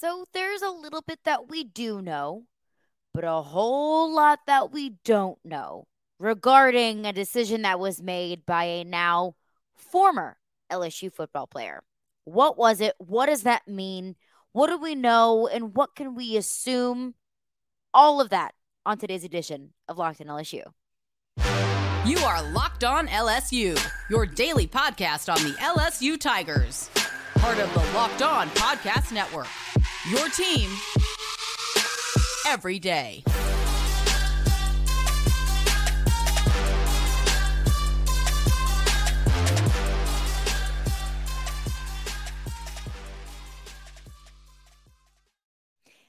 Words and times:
So 0.00 0.24
there's 0.32 0.62
a 0.62 0.70
little 0.70 1.02
bit 1.06 1.18
that 1.26 1.50
we 1.50 1.62
do 1.62 2.00
know, 2.00 2.44
but 3.12 3.22
a 3.22 3.42
whole 3.42 4.10
lot 4.14 4.38
that 4.46 4.72
we 4.72 4.94
don't 5.04 5.36
know 5.44 5.88
regarding 6.18 7.04
a 7.04 7.12
decision 7.12 7.60
that 7.62 7.78
was 7.78 8.00
made 8.00 8.46
by 8.46 8.64
a 8.64 8.84
now 8.84 9.34
former 9.74 10.38
LSU 10.72 11.12
football 11.12 11.46
player. 11.46 11.82
What 12.24 12.56
was 12.56 12.80
it? 12.80 12.94
What 12.96 13.26
does 13.26 13.42
that 13.42 13.68
mean? 13.68 14.16
What 14.52 14.68
do 14.68 14.78
we 14.78 14.94
know? 14.94 15.46
And 15.46 15.74
what 15.74 15.94
can 15.94 16.14
we 16.14 16.34
assume? 16.38 17.12
All 17.92 18.22
of 18.22 18.30
that 18.30 18.54
on 18.86 18.96
today's 18.96 19.24
edition 19.24 19.74
of 19.86 19.98
Locked 19.98 20.22
on 20.22 20.28
LSU. 20.28 20.62
You 22.06 22.18
are 22.20 22.42
Locked 22.52 22.84
On 22.84 23.06
LSU, 23.06 23.78
your 24.08 24.24
daily 24.24 24.66
podcast 24.66 25.30
on 25.30 25.44
the 25.44 25.54
LSU 25.58 26.18
Tigers. 26.18 26.88
Part 27.34 27.58
of 27.58 27.70
the 27.74 27.80
Locked 27.94 28.22
On 28.22 28.48
Podcast 28.50 29.12
Network. 29.12 29.46
Your 30.08 30.30
team 30.30 30.70
every 32.46 32.78
day. 32.78 33.22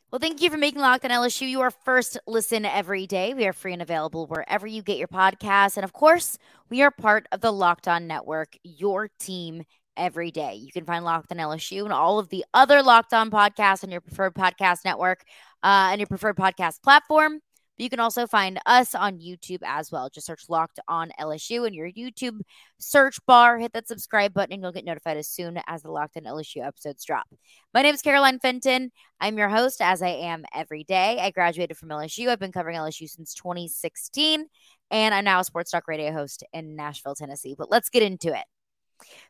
Well, 0.09 0.19
thank 0.19 0.41
you 0.41 0.49
for 0.49 0.57
making 0.57 0.81
Locked 0.81 1.05
on 1.05 1.11
LSU 1.11 1.49
your 1.49 1.71
first 1.71 2.17
listen 2.27 2.65
every 2.65 3.07
day. 3.07 3.33
We 3.33 3.45
are 3.45 3.53
free 3.53 3.73
and 3.73 3.81
available 3.81 4.25
wherever 4.27 4.67
you 4.67 4.81
get 4.81 4.97
your 4.97 5.07
podcasts. 5.07 5.77
And 5.77 5.83
of 5.83 5.93
course, 5.93 6.37
we 6.69 6.81
are 6.81 6.91
part 6.91 7.27
of 7.31 7.41
the 7.41 7.51
Locked 7.51 7.87
On 7.87 8.07
Network, 8.07 8.57
your 8.63 9.09
team 9.19 9.63
every 10.01 10.31
day. 10.31 10.55
You 10.55 10.71
can 10.71 10.83
find 10.83 11.05
Locked 11.05 11.31
on 11.31 11.37
LSU 11.37 11.83
and 11.83 11.93
all 11.93 12.17
of 12.17 12.27
the 12.29 12.43
other 12.55 12.81
Locked 12.81 13.13
On 13.13 13.29
podcasts 13.29 13.83
on 13.83 13.91
your 13.91 14.01
preferred 14.01 14.33
podcast 14.33 14.79
network 14.83 15.23
uh, 15.61 15.89
and 15.91 15.99
your 15.99 16.07
preferred 16.07 16.35
podcast 16.35 16.81
platform. 16.81 17.39
But 17.77 17.83
you 17.83 17.89
can 17.91 17.99
also 17.99 18.25
find 18.25 18.59
us 18.65 18.95
on 18.95 19.19
YouTube 19.19 19.59
as 19.63 19.91
well. 19.91 20.09
Just 20.09 20.25
search 20.25 20.49
Locked 20.49 20.79
On 20.87 21.11
LSU 21.19 21.67
in 21.67 21.75
your 21.75 21.87
YouTube 21.87 22.41
search 22.79 23.23
bar. 23.27 23.59
Hit 23.59 23.73
that 23.73 23.87
subscribe 23.87 24.33
button, 24.33 24.53
and 24.53 24.63
you'll 24.63 24.71
get 24.71 24.85
notified 24.85 25.17
as 25.17 25.29
soon 25.29 25.61
as 25.67 25.83
the 25.83 25.91
Locked 25.91 26.17
On 26.17 26.23
LSU 26.23 26.65
episodes 26.65 27.05
drop. 27.05 27.27
My 27.71 27.83
name 27.83 27.93
is 27.93 28.01
Caroline 28.01 28.39
Fenton. 28.39 28.91
I'm 29.19 29.37
your 29.37 29.49
host, 29.49 29.81
as 29.81 30.01
I 30.01 30.09
am 30.09 30.45
every 30.55 30.83
day. 30.83 31.19
I 31.21 31.29
graduated 31.29 31.77
from 31.77 31.89
LSU. 31.89 32.27
I've 32.29 32.39
been 32.39 32.51
covering 32.51 32.75
LSU 32.75 33.07
since 33.07 33.35
2016, 33.35 34.47
and 34.89 35.13
I'm 35.13 35.25
now 35.25 35.41
a 35.41 35.43
sports 35.43 35.69
talk 35.69 35.87
radio 35.87 36.11
host 36.11 36.43
in 36.53 36.75
Nashville, 36.75 37.13
Tennessee. 37.13 37.53
But 37.55 37.69
let's 37.69 37.89
get 37.89 38.01
into 38.01 38.29
it 38.29 38.45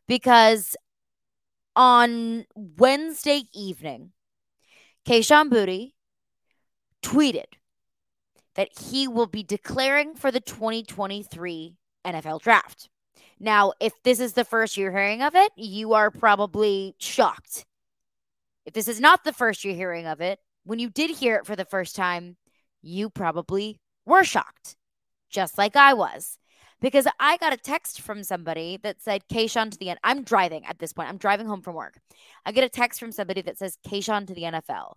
because 0.08 0.75
on 1.75 2.45
Wednesday 2.55 3.44
evening, 3.53 4.11
Kayshon 5.08 5.50
Boutte 5.50 5.94
tweeted 7.03 7.45
that 8.55 8.69
he 8.89 9.08
will 9.08 9.27
be 9.27 9.44
declaring 9.44 10.16
for 10.16 10.31
the 10.31 10.39
2023 10.39 11.75
NFL 12.05 12.42
draft. 12.42 12.89
Now, 13.39 13.73
if 13.80 13.94
this 14.03 14.19
is 14.19 14.33
the 14.33 14.45
first 14.45 14.77
you're 14.77 14.92
hearing 14.92 15.22
of 15.22 15.36
it, 15.36 15.52
you 15.55 15.94
are 15.94 16.11
probably 16.11 16.95
shocked. 16.99 17.66
If 18.66 18.73
this 18.73 18.88
is 18.88 18.99
not 18.99 19.23
the 19.23 19.33
first 19.33 19.64
you're 19.64 19.73
hearing 19.73 20.05
of 20.05 20.22
it, 20.22 20.39
when 20.64 20.77
you 20.77 20.89
did 20.89 21.09
hear 21.09 21.38
it 21.38 21.47
for 21.47 21.55
the 21.55 21.66
first 21.66 21.95
time, 21.95 22.38
you 22.83 23.09
probably 23.09 23.80
were 24.05 24.23
shocked, 24.23 24.75
just 25.30 25.58
like 25.58 25.75
I 25.75 25.94
was. 25.94 26.38
Because 26.81 27.07
I 27.19 27.37
got 27.37 27.53
a 27.53 27.57
text 27.57 28.01
from 28.01 28.23
somebody 28.23 28.79
that 28.83 29.01
said 29.01 29.21
Kayshon 29.31 29.71
to 29.71 29.77
the 29.77 29.89
end. 29.89 29.99
I'm 30.03 30.23
driving 30.23 30.65
at 30.65 30.79
this 30.79 30.93
point. 30.93 31.09
I'm 31.09 31.17
driving 31.17 31.45
home 31.45 31.61
from 31.61 31.75
work. 31.75 31.99
I 32.45 32.51
get 32.51 32.63
a 32.63 32.69
text 32.69 32.99
from 32.99 33.11
somebody 33.11 33.41
that 33.43 33.57
says 33.57 33.77
Kayshon 33.87 34.27
to 34.27 34.33
the 34.33 34.43
NFL. 34.43 34.95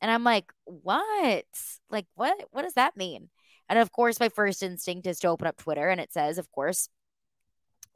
And 0.00 0.10
I'm 0.10 0.24
like, 0.24 0.52
what? 0.64 1.44
Like, 1.90 2.06
what? 2.14 2.48
What 2.52 2.62
does 2.62 2.74
that 2.74 2.96
mean? 2.96 3.28
And 3.68 3.78
of 3.78 3.90
course, 3.90 4.20
my 4.20 4.28
first 4.28 4.62
instinct 4.62 5.06
is 5.06 5.18
to 5.20 5.28
open 5.28 5.48
up 5.48 5.56
Twitter, 5.56 5.88
and 5.88 6.00
it 6.00 6.12
says, 6.12 6.38
of 6.38 6.50
course, 6.52 6.88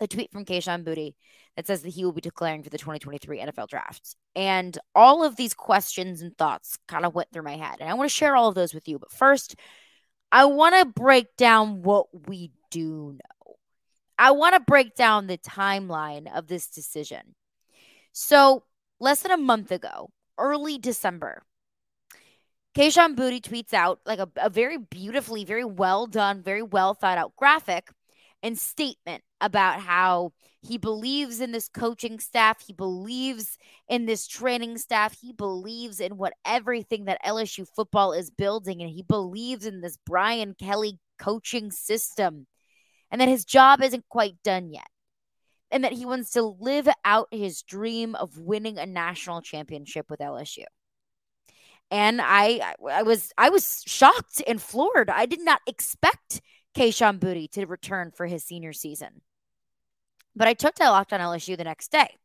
a 0.00 0.08
tweet 0.08 0.32
from 0.32 0.44
Kayshon 0.44 0.82
Boutte 0.82 1.14
that 1.56 1.66
says 1.66 1.82
that 1.82 1.90
he 1.90 2.04
will 2.04 2.12
be 2.12 2.20
declaring 2.20 2.62
for 2.62 2.70
the 2.70 2.78
2023 2.78 3.38
NFL 3.40 3.68
draft. 3.68 4.16
And 4.34 4.76
all 4.94 5.22
of 5.22 5.36
these 5.36 5.54
questions 5.54 6.22
and 6.22 6.36
thoughts 6.36 6.78
kind 6.88 7.04
of 7.04 7.14
went 7.14 7.28
through 7.32 7.42
my 7.42 7.56
head. 7.56 7.76
And 7.80 7.88
I 7.88 7.94
want 7.94 8.10
to 8.10 8.16
share 8.16 8.34
all 8.34 8.48
of 8.48 8.54
those 8.54 8.72
with 8.72 8.88
you. 8.88 8.98
But 8.98 9.12
first, 9.12 9.56
I 10.32 10.46
want 10.46 10.74
to 10.76 10.86
break 10.86 11.36
down 11.36 11.82
what 11.82 12.06
we 12.28 12.50
do 12.70 13.12
know. 13.12 13.54
I 14.18 14.32
want 14.32 14.54
to 14.54 14.60
break 14.60 14.94
down 14.94 15.26
the 15.26 15.38
timeline 15.38 16.30
of 16.34 16.46
this 16.46 16.66
decision. 16.68 17.34
So, 18.12 18.64
less 18.98 19.22
than 19.22 19.32
a 19.32 19.36
month 19.36 19.72
ago, 19.72 20.10
early 20.38 20.78
December, 20.78 21.42
Kayshon 22.74 23.16
Boutte 23.16 23.42
tweets 23.42 23.72
out 23.72 24.00
like 24.04 24.18
a, 24.18 24.28
a 24.36 24.50
very 24.50 24.76
beautifully, 24.76 25.44
very 25.44 25.64
well 25.64 26.06
done, 26.06 26.42
very 26.42 26.62
well 26.62 26.94
thought 26.94 27.18
out 27.18 27.34
graphic 27.36 27.90
and 28.42 28.58
statement 28.58 29.22
about 29.40 29.80
how 29.80 30.32
he 30.62 30.76
believes 30.78 31.40
in 31.40 31.52
this 31.52 31.68
coaching 31.68 32.20
staff. 32.20 32.62
He 32.66 32.72
believes 32.72 33.56
in 33.88 34.06
this 34.06 34.26
training 34.26 34.78
staff. 34.78 35.16
He 35.20 35.32
believes 35.32 36.00
in 36.00 36.16
what 36.16 36.34
everything 36.44 37.06
that 37.06 37.24
LSU 37.24 37.66
football 37.66 38.12
is 38.12 38.30
building. 38.30 38.82
And 38.82 38.90
he 38.90 39.02
believes 39.02 39.64
in 39.64 39.80
this 39.80 39.96
Brian 40.04 40.54
Kelly 40.54 40.98
coaching 41.18 41.70
system 41.70 42.46
and 43.10 43.20
that 43.20 43.28
his 43.28 43.44
job 43.44 43.82
isn't 43.82 44.08
quite 44.08 44.34
done 44.42 44.72
yet. 44.72 44.86
And 45.72 45.84
that 45.84 45.92
he 45.92 46.04
wants 46.04 46.30
to 46.32 46.42
live 46.42 46.88
out 47.04 47.28
his 47.30 47.62
dream 47.62 48.16
of 48.16 48.36
winning 48.38 48.78
a 48.78 48.86
national 48.86 49.40
championship 49.40 50.10
with 50.10 50.18
LSU 50.18 50.64
and 51.90 52.20
I 52.22 52.74
I 52.88 53.02
was 53.02 53.32
I 53.36 53.50
was 53.50 53.82
shocked 53.86 54.42
and 54.46 54.62
floored. 54.62 55.10
I 55.10 55.26
did 55.26 55.40
not 55.40 55.60
expect 55.66 56.40
Kayshon 56.74 57.18
Boutte 57.18 57.50
to 57.52 57.66
return 57.66 58.12
for 58.12 58.26
his 58.26 58.44
senior 58.44 58.72
season. 58.72 59.22
But 60.36 60.48
I 60.48 60.54
took 60.54 60.76
that 60.76 60.88
Locked 60.88 61.12
on 61.12 61.20
LSU 61.20 61.56
the 61.56 61.64
next 61.64 61.90
day. 61.90 62.16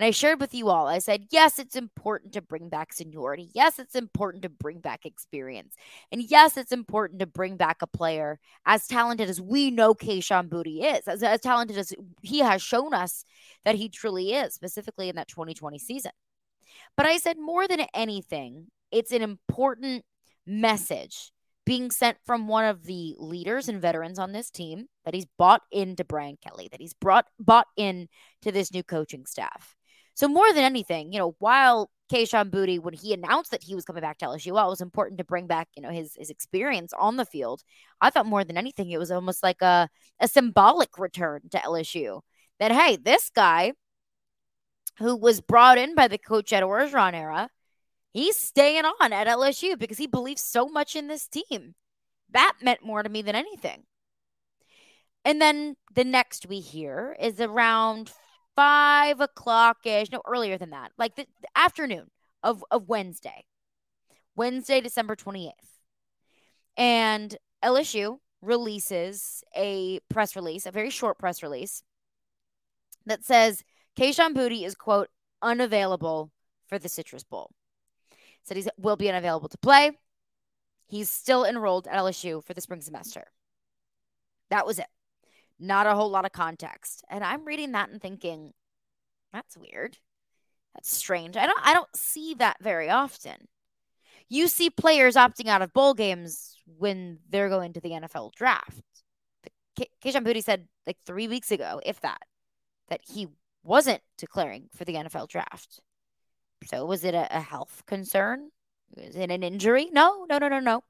And 0.00 0.06
I 0.06 0.12
shared 0.12 0.40
with 0.40 0.54
you 0.54 0.70
all, 0.70 0.86
I 0.86 0.98
said, 0.98 1.26
yes, 1.30 1.58
it's 1.58 1.76
important 1.76 2.32
to 2.32 2.40
bring 2.40 2.70
back 2.70 2.94
seniority. 2.94 3.50
Yes, 3.52 3.78
it's 3.78 3.94
important 3.94 4.44
to 4.44 4.48
bring 4.48 4.78
back 4.78 5.04
experience. 5.04 5.74
And 6.10 6.22
yes, 6.22 6.56
it's 6.56 6.72
important 6.72 7.20
to 7.20 7.26
bring 7.26 7.58
back 7.58 7.82
a 7.82 7.86
player 7.86 8.38
as 8.64 8.86
talented 8.86 9.28
as 9.28 9.42
we 9.42 9.70
know 9.70 9.92
Kayshon 9.92 10.48
Boutte 10.48 10.96
is, 10.96 11.06
as, 11.06 11.22
as 11.22 11.42
talented 11.42 11.76
as 11.76 11.92
he 12.22 12.38
has 12.38 12.62
shown 12.62 12.94
us 12.94 13.26
that 13.66 13.74
he 13.74 13.90
truly 13.90 14.32
is, 14.32 14.54
specifically 14.54 15.10
in 15.10 15.16
that 15.16 15.28
2020 15.28 15.78
season. 15.78 16.12
But 16.96 17.04
I 17.04 17.18
said, 17.18 17.36
more 17.36 17.68
than 17.68 17.84
anything, 17.92 18.68
it's 18.90 19.12
an 19.12 19.20
important 19.20 20.06
message 20.46 21.30
being 21.66 21.90
sent 21.90 22.16
from 22.24 22.48
one 22.48 22.64
of 22.64 22.84
the 22.84 23.16
leaders 23.18 23.68
and 23.68 23.82
veterans 23.82 24.18
on 24.18 24.32
this 24.32 24.50
team 24.50 24.86
that 25.04 25.12
he's 25.12 25.26
bought 25.36 25.60
into 25.70 26.04
Brian 26.06 26.38
Kelly, 26.42 26.68
that 26.72 26.80
he's 26.80 26.94
brought 26.94 27.26
bought 27.38 27.66
in 27.76 28.08
to 28.40 28.50
this 28.50 28.72
new 28.72 28.82
coaching 28.82 29.26
staff. 29.26 29.76
So 30.14 30.28
more 30.28 30.52
than 30.52 30.64
anything, 30.64 31.12
you 31.12 31.18
know, 31.18 31.34
while 31.38 31.90
Kayshon 32.12 32.50
Boutte, 32.50 32.80
when 32.80 32.94
he 32.94 33.14
announced 33.14 33.52
that 33.52 33.62
he 33.62 33.74
was 33.74 33.84
coming 33.84 34.02
back 34.02 34.18
to 34.18 34.26
LSU, 34.26 34.52
well, 34.52 34.66
it 34.66 34.70
was 34.70 34.80
important 34.80 35.18
to 35.18 35.24
bring 35.24 35.46
back, 35.46 35.68
you 35.76 35.82
know, 35.82 35.90
his 35.90 36.14
his 36.16 36.30
experience 36.30 36.92
on 36.98 37.16
the 37.16 37.24
field. 37.24 37.62
I 38.00 38.10
thought 38.10 38.26
more 38.26 38.44
than 38.44 38.58
anything, 38.58 38.90
it 38.90 38.98
was 38.98 39.10
almost 39.10 39.42
like 39.42 39.62
a, 39.62 39.88
a 40.20 40.28
symbolic 40.28 40.98
return 40.98 41.42
to 41.50 41.58
LSU. 41.58 42.20
That 42.58 42.72
hey, 42.72 42.96
this 42.96 43.30
guy 43.30 43.72
who 44.98 45.16
was 45.16 45.40
brought 45.40 45.78
in 45.78 45.94
by 45.94 46.08
the 46.08 46.18
coach 46.18 46.52
at 46.52 46.62
Orgeron 46.62 47.14
era 47.14 47.48
he's 48.12 48.36
staying 48.36 48.84
on 48.84 49.12
at 49.12 49.26
LSU 49.26 49.78
because 49.78 49.98
he 49.98 50.06
believes 50.06 50.42
so 50.42 50.68
much 50.68 50.96
in 50.96 51.08
this 51.08 51.26
team. 51.26 51.74
That 52.30 52.54
meant 52.62 52.84
more 52.84 53.02
to 53.02 53.08
me 53.08 53.22
than 53.22 53.34
anything. 53.34 53.84
And 55.24 55.40
then 55.40 55.76
the 55.94 56.04
next 56.04 56.46
we 56.46 56.60
hear 56.60 57.16
is 57.20 57.40
around 57.40 58.12
five 58.60 59.20
o'clock 59.20 59.78
ish, 59.86 60.10
no 60.12 60.20
earlier 60.26 60.58
than 60.58 60.68
that, 60.68 60.92
like 60.98 61.16
the, 61.16 61.26
the 61.40 61.48
afternoon 61.56 62.10
of, 62.42 62.62
of 62.70 62.90
Wednesday, 62.90 63.46
Wednesday, 64.36 64.82
December 64.82 65.16
28th. 65.16 65.52
And 66.76 67.38
LSU 67.64 68.18
releases 68.42 69.42
a 69.56 70.00
press 70.10 70.36
release, 70.36 70.66
a 70.66 70.70
very 70.70 70.90
short 70.90 71.18
press 71.18 71.42
release 71.42 71.82
that 73.06 73.24
says 73.24 73.64
Kayshon 73.98 74.34
Boutte 74.34 74.66
is, 74.66 74.74
quote, 74.74 75.08
unavailable 75.40 76.30
for 76.68 76.78
the 76.78 76.90
Citrus 76.90 77.24
Bowl 77.24 77.50
said 78.42 78.58
he 78.58 78.66
will 78.76 78.96
be 78.96 79.08
unavailable 79.08 79.48
to 79.48 79.58
play. 79.58 79.92
He's 80.86 81.10
still 81.10 81.46
enrolled 81.46 81.86
at 81.86 81.98
LSU 81.98 82.44
for 82.44 82.52
the 82.52 82.60
spring 82.60 82.82
semester. 82.82 83.24
That 84.50 84.66
was 84.66 84.78
it. 84.78 84.86
Not 85.60 85.86
a 85.86 85.94
whole 85.94 86.10
lot 86.10 86.24
of 86.24 86.32
context. 86.32 87.04
And 87.10 87.22
I'm 87.22 87.44
reading 87.44 87.72
that 87.72 87.90
and 87.90 88.00
thinking, 88.00 88.52
that's 89.32 89.56
weird. 89.56 89.98
That's 90.74 90.90
strange. 90.90 91.36
I 91.36 91.46
don't 91.46 91.60
I 91.62 91.74
don't 91.74 91.94
see 91.94 92.34
that 92.34 92.56
very 92.62 92.88
often. 92.88 93.48
You 94.28 94.48
see 94.48 94.70
players 94.70 95.16
opting 95.16 95.48
out 95.48 95.62
of 95.62 95.72
bowl 95.72 95.92
games 95.92 96.56
when 96.78 97.18
they're 97.28 97.48
going 97.48 97.72
to 97.74 97.80
the 97.80 97.90
NFL 97.90 98.32
draft. 98.32 98.82
Kayshon 99.76 100.24
Boutte 100.24 100.44
said 100.44 100.68
like 100.86 100.98
three 101.04 101.28
weeks 101.28 101.50
ago, 101.50 101.80
if 101.84 102.00
that, 102.00 102.22
that 102.88 103.00
he 103.02 103.28
wasn't 103.62 104.02
declaring 104.18 104.68
for 104.74 104.84
the 104.84 104.94
NFL 104.94 105.28
draft. 105.28 105.80
So 106.64 106.84
was 106.84 107.04
it 107.04 107.14
a, 107.14 107.36
a 107.36 107.40
health 107.40 107.82
concern? 107.86 108.50
Was 108.94 109.16
it 109.16 109.30
an 109.30 109.42
injury? 109.42 109.88
No, 109.92 110.26
no, 110.28 110.38
no, 110.38 110.48
no, 110.48 110.60
no. 110.60 110.82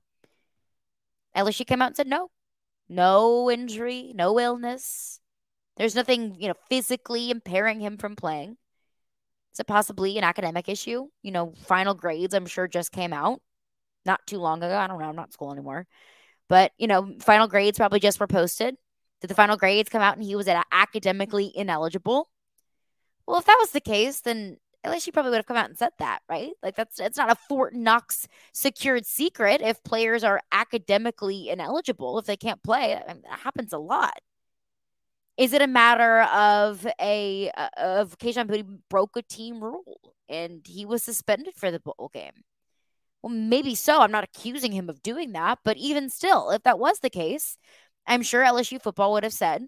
LSU 1.36 1.66
came 1.66 1.80
out 1.80 1.88
and 1.88 1.96
said 1.96 2.08
no. 2.08 2.30
No 2.92 3.48
injury, 3.48 4.12
no 4.16 4.40
illness. 4.40 5.20
There's 5.76 5.94
nothing, 5.94 6.34
you 6.40 6.48
know, 6.48 6.54
physically 6.68 7.30
impairing 7.30 7.78
him 7.78 7.96
from 7.96 8.16
playing. 8.16 8.56
Is 9.54 9.60
it 9.60 9.68
possibly 9.68 10.18
an 10.18 10.24
academic 10.24 10.68
issue? 10.68 11.06
You 11.22 11.30
know, 11.30 11.54
final 11.64 11.94
grades, 11.94 12.34
I'm 12.34 12.46
sure, 12.46 12.66
just 12.66 12.90
came 12.90 13.12
out 13.12 13.40
not 14.04 14.26
too 14.26 14.38
long 14.38 14.62
ago. 14.62 14.76
I 14.76 14.88
don't 14.88 14.98
know. 14.98 15.08
I'm 15.08 15.14
not 15.14 15.28
in 15.28 15.32
school 15.32 15.52
anymore. 15.52 15.86
But, 16.48 16.72
you 16.78 16.88
know, 16.88 17.14
final 17.20 17.46
grades 17.46 17.78
probably 17.78 18.00
just 18.00 18.18
were 18.18 18.26
posted. 18.26 18.74
Did 19.20 19.28
the 19.28 19.34
final 19.34 19.56
grades 19.56 19.88
come 19.88 20.02
out 20.02 20.16
and 20.16 20.24
he 20.24 20.34
was 20.34 20.48
academically 20.72 21.52
ineligible? 21.54 22.28
Well, 23.26 23.38
if 23.38 23.44
that 23.44 23.58
was 23.60 23.70
the 23.70 23.80
case, 23.80 24.20
then 24.20 24.56
LSU 24.84 25.12
probably 25.12 25.30
would 25.30 25.38
have 25.38 25.46
come 25.46 25.56
out 25.56 25.68
and 25.68 25.78
said 25.78 25.92
that, 25.98 26.20
right? 26.28 26.52
Like 26.62 26.74
that's 26.76 26.98
it's 27.00 27.18
not 27.18 27.30
a 27.30 27.34
Fort 27.48 27.74
Knox 27.74 28.26
secured 28.52 29.06
secret 29.06 29.60
if 29.62 29.82
players 29.84 30.24
are 30.24 30.40
academically 30.52 31.50
ineligible 31.50 32.18
if 32.18 32.26
they 32.26 32.36
can't 32.36 32.62
play. 32.62 32.94
I 32.94 33.12
mean, 33.12 33.22
that 33.28 33.40
happens 33.40 33.72
a 33.72 33.78
lot. 33.78 34.20
Is 35.36 35.52
it 35.52 35.62
a 35.62 35.66
matter 35.66 36.22
of 36.22 36.86
a 37.00 37.50
uh, 37.56 37.68
of 37.76 38.18
Kayshon 38.18 38.46
Boutte 38.46 38.80
broke 38.88 39.16
a 39.16 39.22
team 39.22 39.62
rule 39.62 40.14
and 40.28 40.66
he 40.66 40.84
was 40.86 41.02
suspended 41.02 41.54
for 41.56 41.70
the 41.70 41.80
bowl 41.80 42.10
game? 42.12 42.44
Well, 43.22 43.32
maybe 43.32 43.74
so. 43.74 44.00
I'm 44.00 44.12
not 44.12 44.24
accusing 44.24 44.72
him 44.72 44.88
of 44.88 45.02
doing 45.02 45.32
that, 45.32 45.58
but 45.64 45.76
even 45.76 46.08
still, 46.10 46.50
if 46.50 46.62
that 46.64 46.78
was 46.78 47.00
the 47.00 47.10
case, 47.10 47.56
I'm 48.06 48.22
sure 48.22 48.42
LSU 48.44 48.80
football 48.80 49.12
would 49.12 49.24
have 49.24 49.32
said, 49.32 49.66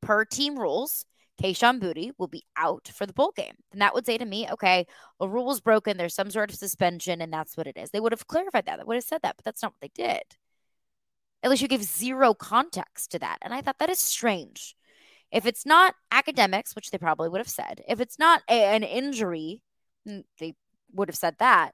per 0.00 0.24
team 0.24 0.58
rules, 0.58 1.06
Kayshon 1.42 1.80
Boutte 1.80 2.12
will 2.18 2.28
be 2.28 2.44
out 2.56 2.88
for 2.94 3.06
the 3.06 3.12
bowl 3.12 3.32
game. 3.36 3.54
And 3.72 3.80
that 3.80 3.94
would 3.94 4.06
say 4.06 4.18
to 4.18 4.24
me, 4.24 4.48
okay, 4.50 4.86
a 5.20 5.28
rule 5.28 5.50
is 5.52 5.60
broken. 5.60 5.96
There's 5.96 6.14
some 6.14 6.30
sort 6.30 6.50
of 6.50 6.56
suspension, 6.56 7.20
and 7.20 7.32
that's 7.32 7.56
what 7.56 7.66
it 7.66 7.76
is. 7.76 7.90
They 7.90 8.00
would 8.00 8.12
have 8.12 8.26
clarified 8.26 8.66
that. 8.66 8.78
They 8.78 8.84
would 8.84 8.96
have 8.96 9.04
said 9.04 9.22
that, 9.22 9.36
but 9.36 9.44
that's 9.44 9.62
not 9.62 9.72
what 9.72 9.80
they 9.80 10.02
did. 10.02 10.22
At 11.42 11.50
least 11.50 11.62
you 11.62 11.68
give 11.68 11.82
zero 11.82 12.34
context 12.34 13.10
to 13.12 13.18
that. 13.18 13.38
And 13.42 13.52
I 13.52 13.60
thought 13.60 13.78
that 13.78 13.90
is 13.90 13.98
strange. 13.98 14.74
If 15.30 15.44
it's 15.46 15.66
not 15.66 15.94
academics, 16.10 16.74
which 16.74 16.90
they 16.90 16.98
probably 16.98 17.28
would 17.28 17.40
have 17.40 17.48
said, 17.48 17.82
if 17.88 18.00
it's 18.00 18.18
not 18.18 18.42
a, 18.48 18.64
an 18.74 18.82
injury, 18.82 19.62
mm, 20.08 20.24
they 20.38 20.54
would 20.92 21.08
have 21.08 21.16
said 21.16 21.36
that. 21.38 21.72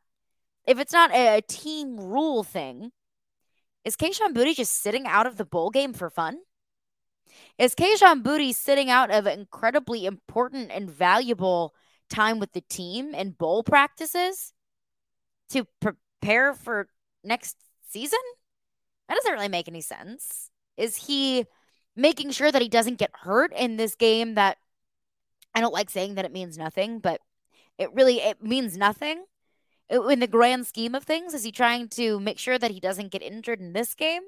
If 0.67 0.79
it's 0.79 0.93
not 0.93 1.13
a, 1.13 1.39
a 1.39 1.43
team 1.43 1.97
rule 1.99 2.43
thing, 2.43 2.91
is 3.85 3.97
Kayshon 3.97 4.35
Boutte 4.35 4.57
just 4.57 4.81
sitting 4.81 5.07
out 5.07 5.27
of 5.27 5.37
the 5.37 5.45
bowl 5.45 5.71
game 5.71 5.93
for 5.93 6.11
fun? 6.11 6.39
Is 7.59 7.75
Kayshon 7.75 8.23
Boutte 8.23 8.55
sitting 8.55 8.91
out 8.91 9.11
of 9.11 9.27
incredibly 9.27 10.07
important 10.07 10.71
and 10.71 10.91
valuable 10.91 11.75
time 12.09 12.39
with 12.39 12.53
the 12.53 12.61
team 12.63 13.15
and 13.15 13.37
bowl 13.37 13.63
practices 13.63 14.53
to 15.51 15.67
prepare 15.81 16.55
for 16.55 16.89
next 17.25 17.57
season? 17.89 18.19
That 19.09 19.17
doesn't 19.17 19.33
really 19.33 19.49
make 19.49 19.69
any 19.69 19.81
sense. 19.81 20.51
Is 20.77 20.97
he 20.97 21.45
making 21.95 22.31
sure 22.31 22.51
that 22.51 22.63
he 22.63 22.69
doesn't 22.69 22.99
get 22.99 23.11
hurt 23.13 23.53
in 23.55 23.77
this 23.77 23.95
game 23.95 24.35
that 24.35 24.59
I 25.55 25.61
don't 25.61 25.75
like 25.75 25.91
saying 25.91 26.15
that 26.15 26.25
it 26.25 26.33
means 26.33 26.57
nothing, 26.57 26.99
but 26.99 27.21
it 27.79 27.93
really 27.93 28.21
it 28.21 28.43
means 28.43 28.77
nothing 28.77 29.25
in 29.91 30.21
the 30.21 30.27
grand 30.27 30.67
scheme 30.67 30.95
of 30.95 31.05
things? 31.05 31.35
Is 31.35 31.45
he 31.45 31.53
trying 31.53 31.89
to 31.91 32.19
make 32.21 32.39
sure 32.39 32.59
that 32.59 32.71
he 32.71 32.81
doesn't 32.81 33.13
get 33.13 33.23
injured 33.23 33.61
in 33.61 33.73
this 33.73 33.95
game? 33.95 34.23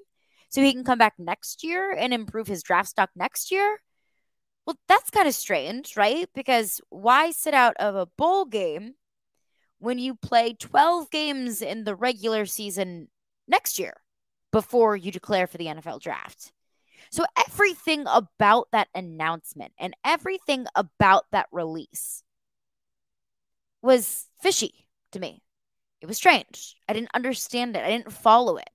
So 0.55 0.63
he 0.63 0.73
can 0.73 0.85
come 0.85 0.99
back 0.99 1.15
next 1.19 1.65
year 1.65 1.91
and 1.91 2.15
improve 2.15 2.47
his 2.47 2.63
draft 2.63 2.89
stock 2.89 3.11
next 3.17 3.51
year? 3.51 3.81
Well, 4.65 4.79
that's 4.87 5.11
kind 5.11 5.27
of 5.27 5.35
strange, 5.35 5.97
right? 5.97 6.29
Because 6.33 6.81
why 6.91 7.33
sit 7.33 7.55
out 7.55 7.77
of 7.79 7.97
a 7.97 8.07
bowl 8.07 8.45
game 8.45 8.95
when 9.79 9.99
you 9.99 10.15
play 10.15 10.55
12 10.55 11.11
games 11.11 11.61
in 11.61 11.83
the 11.83 11.97
regular 11.97 12.47
season 12.47 13.09
next 13.49 13.81
year 13.81 13.95
before 14.53 14.95
you 14.95 15.11
declare 15.11 15.49
for 15.49 15.59
the 15.59 15.67
NFL 15.67 16.01
draft? 16.01 16.53
So, 17.11 17.25
everything 17.49 18.05
about 18.07 18.69
that 18.71 18.87
announcement 18.95 19.73
and 19.77 19.97
everything 20.05 20.67
about 20.77 21.25
that 21.33 21.49
release 21.51 22.23
was 23.83 24.29
fishy 24.41 24.87
to 25.11 25.19
me. 25.19 25.43
It 26.01 26.07
was 26.07 26.17
strange. 26.17 26.77
I 26.89 26.93
didn't 26.93 27.11
understand 27.13 27.75
it, 27.75 27.83
I 27.83 27.91
didn't 27.91 28.13
follow 28.13 28.57
it. 28.57 28.71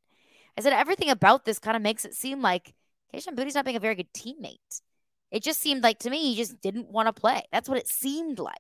I 0.60 0.62
said 0.62 0.74
everything 0.74 1.10
about 1.10 1.46
this 1.46 1.58
kind 1.58 1.78
of 1.78 1.82
makes 1.82 2.04
it 2.04 2.14
seem 2.14 2.42
like 2.42 2.74
Kayshon 3.14 3.34
Boutte's 3.34 3.56
not 3.56 3.64
being 3.64 3.78
a 3.78 3.80
very 3.80 3.96
good 3.96 4.12
teammate. 4.12 4.82
It 5.32 5.42
just 5.42 5.62
seemed 5.62 5.84
like 5.84 6.00
to 6.00 6.10
me 6.10 6.22
he 6.22 6.36
just 6.36 6.60
didn't 6.60 6.92
want 6.92 7.08
to 7.08 7.14
play. 7.14 7.44
That's 7.50 7.70
what 7.70 7.78
it 7.78 7.88
seemed 7.88 8.40
like. 8.40 8.58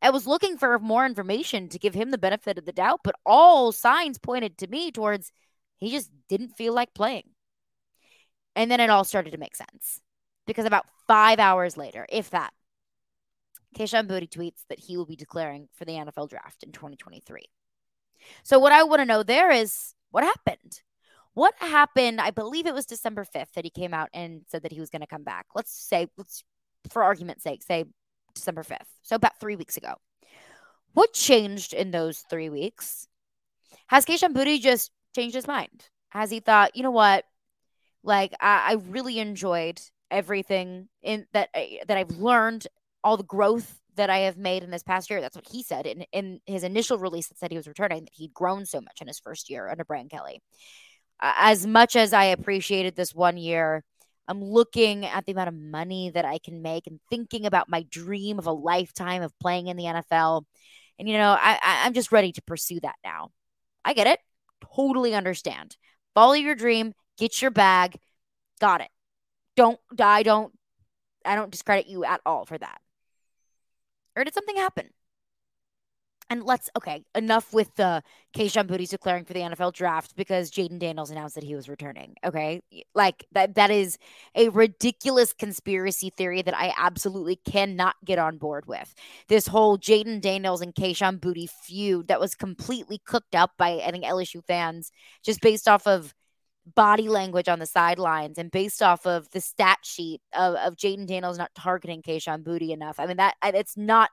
I 0.00 0.08
was 0.08 0.26
looking 0.26 0.56
for 0.56 0.78
more 0.78 1.04
information 1.04 1.68
to 1.68 1.78
give 1.78 1.92
him 1.92 2.12
the 2.12 2.16
benefit 2.16 2.56
of 2.56 2.64
the 2.64 2.72
doubt, 2.72 3.00
but 3.04 3.14
all 3.26 3.72
signs 3.72 4.16
pointed 4.16 4.56
to 4.56 4.68
me 4.68 4.90
towards 4.90 5.30
he 5.76 5.90
just 5.90 6.10
didn't 6.30 6.56
feel 6.56 6.72
like 6.72 6.94
playing. 6.94 7.28
And 8.56 8.70
then 8.70 8.80
it 8.80 8.88
all 8.88 9.04
started 9.04 9.32
to 9.32 9.38
make 9.38 9.54
sense 9.54 10.00
because 10.46 10.64
about 10.64 10.86
five 11.06 11.38
hours 11.38 11.76
later, 11.76 12.06
if 12.08 12.30
that, 12.30 12.54
Kayshon 13.76 14.08
Boutte 14.08 14.30
tweets 14.30 14.64
that 14.70 14.78
he 14.78 14.96
will 14.96 15.04
be 15.04 15.16
declaring 15.16 15.68
for 15.74 15.84
the 15.84 15.92
NFL 15.92 16.30
draft 16.30 16.62
in 16.62 16.72
2023. 16.72 17.44
So, 18.44 18.58
what 18.58 18.72
I 18.72 18.84
want 18.84 19.00
to 19.00 19.04
know 19.04 19.22
there 19.22 19.50
is 19.50 19.92
what 20.10 20.24
happened? 20.24 20.80
What 21.34 21.54
happened? 21.58 22.20
I 22.20 22.30
believe 22.30 22.66
it 22.66 22.74
was 22.74 22.86
December 22.86 23.24
5th 23.24 23.52
that 23.54 23.64
he 23.64 23.70
came 23.70 23.94
out 23.94 24.10
and 24.12 24.42
said 24.48 24.62
that 24.62 24.72
he 24.72 24.80
was 24.80 24.90
going 24.90 25.00
to 25.00 25.06
come 25.06 25.24
back. 25.24 25.46
Let's 25.54 25.72
say, 25.72 26.06
let's, 26.16 26.44
for 26.90 27.02
argument's 27.02 27.42
sake, 27.42 27.62
say 27.62 27.84
December 28.34 28.62
5th. 28.62 28.88
So 29.02 29.16
about 29.16 29.40
three 29.40 29.56
weeks 29.56 29.76
ago. 29.76 29.94
What 30.92 31.14
changed 31.14 31.72
in 31.72 31.90
those 31.90 32.24
three 32.28 32.50
weeks? 32.50 33.08
Has 33.86 34.04
Kayshon 34.04 34.34
Boutte 34.34 34.60
just 34.60 34.90
changed 35.14 35.34
his 35.34 35.46
mind? 35.46 35.88
Has 36.10 36.30
he 36.30 36.40
thought, 36.40 36.76
you 36.76 36.82
know 36.82 36.90
what? 36.90 37.24
Like, 38.04 38.34
I, 38.40 38.72
I 38.72 38.72
really 38.88 39.18
enjoyed 39.18 39.80
everything 40.10 40.88
in 41.02 41.26
that 41.32 41.48
eh, 41.54 41.78
that 41.86 41.96
I've 41.96 42.18
learned, 42.18 42.66
all 43.02 43.16
the 43.16 43.22
growth 43.22 43.80
that 43.94 44.10
I 44.10 44.18
have 44.20 44.36
made 44.36 44.62
in 44.62 44.70
this 44.70 44.82
past 44.82 45.08
year. 45.08 45.22
That's 45.22 45.36
what 45.36 45.48
he 45.50 45.62
said 45.62 45.86
in, 45.86 46.04
in 46.12 46.40
his 46.44 46.64
initial 46.64 46.98
release 46.98 47.28
that 47.28 47.38
said 47.38 47.50
he 47.50 47.56
was 47.56 47.68
returning, 47.68 48.04
that 48.04 48.12
he'd 48.12 48.34
grown 48.34 48.66
so 48.66 48.80
much 48.80 49.00
in 49.00 49.06
his 49.06 49.18
first 49.18 49.48
year 49.48 49.70
under 49.70 49.84
Brian 49.84 50.08
Kelly 50.08 50.40
as 51.22 51.66
much 51.66 51.96
as 51.96 52.12
I 52.12 52.24
appreciated 52.24 52.96
this 52.96 53.14
one 53.14 53.36
year, 53.36 53.84
I'm 54.28 54.42
looking 54.42 55.06
at 55.06 55.24
the 55.24 55.32
amount 55.32 55.48
of 55.48 55.54
money 55.54 56.10
that 56.10 56.24
I 56.24 56.38
can 56.38 56.62
make 56.62 56.86
and 56.86 57.00
thinking 57.10 57.46
about 57.46 57.68
my 57.68 57.84
dream 57.90 58.38
of 58.38 58.46
a 58.46 58.52
lifetime 58.52 59.22
of 59.22 59.38
playing 59.38 59.68
in 59.68 59.76
the 59.76 59.84
NFL. 59.84 60.44
And, 60.98 61.08
you 61.08 61.16
know, 61.16 61.36
I, 61.38 61.58
I, 61.62 61.86
am 61.86 61.92
just 61.92 62.12
ready 62.12 62.32
to 62.32 62.42
pursue 62.42 62.80
that 62.80 62.96
now. 63.04 63.30
I 63.84 63.94
get 63.94 64.06
it. 64.06 64.20
Totally 64.74 65.14
understand. 65.14 65.76
Follow 66.14 66.34
your 66.34 66.54
dream, 66.54 66.92
get 67.18 67.40
your 67.40 67.50
bag. 67.50 67.96
Got 68.60 68.80
it. 68.80 68.90
Don't 69.56 69.80
die. 69.94 70.22
Don't, 70.22 70.52
I 71.24 71.34
don't 71.34 71.50
discredit 71.50 71.86
you 71.86 72.04
at 72.04 72.20
all 72.24 72.46
for 72.46 72.58
that. 72.58 72.80
Or 74.16 74.24
did 74.24 74.34
something 74.34 74.56
happen? 74.56 74.90
And 76.32 76.44
let's 76.44 76.70
okay, 76.74 77.04
enough 77.14 77.52
with 77.52 77.74
the 77.74 78.02
Kayshon 78.34 78.66
Boutte's 78.66 78.88
declaring 78.88 79.26
for 79.26 79.34
the 79.34 79.40
NFL 79.40 79.74
draft 79.74 80.16
because 80.16 80.50
Jayden 80.50 80.78
Daniels 80.78 81.10
announced 81.10 81.34
that 81.34 81.44
he 81.44 81.54
was 81.54 81.68
returning. 81.68 82.14
Okay, 82.24 82.62
like 82.94 83.26
that 83.32 83.54
that 83.56 83.70
is 83.70 83.98
a 84.34 84.48
ridiculous 84.48 85.34
conspiracy 85.34 86.08
theory 86.08 86.40
that 86.40 86.56
I 86.56 86.72
absolutely 86.78 87.36
cannot 87.36 87.96
get 88.02 88.18
on 88.18 88.38
board 88.38 88.64
with. 88.64 88.94
This 89.28 89.46
whole 89.46 89.76
Jayden 89.76 90.22
Daniels 90.22 90.62
and 90.62 90.74
Kayshon 90.74 91.20
Boutte 91.20 91.50
feud 91.50 92.08
that 92.08 92.18
was 92.18 92.34
completely 92.34 92.98
cooked 93.04 93.34
up 93.34 93.50
by 93.58 93.82
I 93.84 93.90
think 93.90 94.04
LSU 94.04 94.42
fans 94.42 94.90
just 95.22 95.42
based 95.42 95.68
off 95.68 95.86
of 95.86 96.14
body 96.74 97.10
language 97.10 97.48
on 97.50 97.58
the 97.58 97.66
sidelines 97.66 98.38
and 98.38 98.50
based 98.50 98.80
off 98.82 99.04
of 99.04 99.28
the 99.32 99.40
stat 99.42 99.80
sheet 99.82 100.22
of, 100.34 100.54
of 100.54 100.76
Jayden 100.76 101.06
Daniels 101.06 101.36
not 101.36 101.54
targeting 101.54 102.00
Kayshon 102.00 102.42
Boutte 102.42 102.70
enough. 102.70 102.98
I 102.98 103.04
mean 103.04 103.18
that 103.18 103.34
it's 103.42 103.76
not 103.76 104.08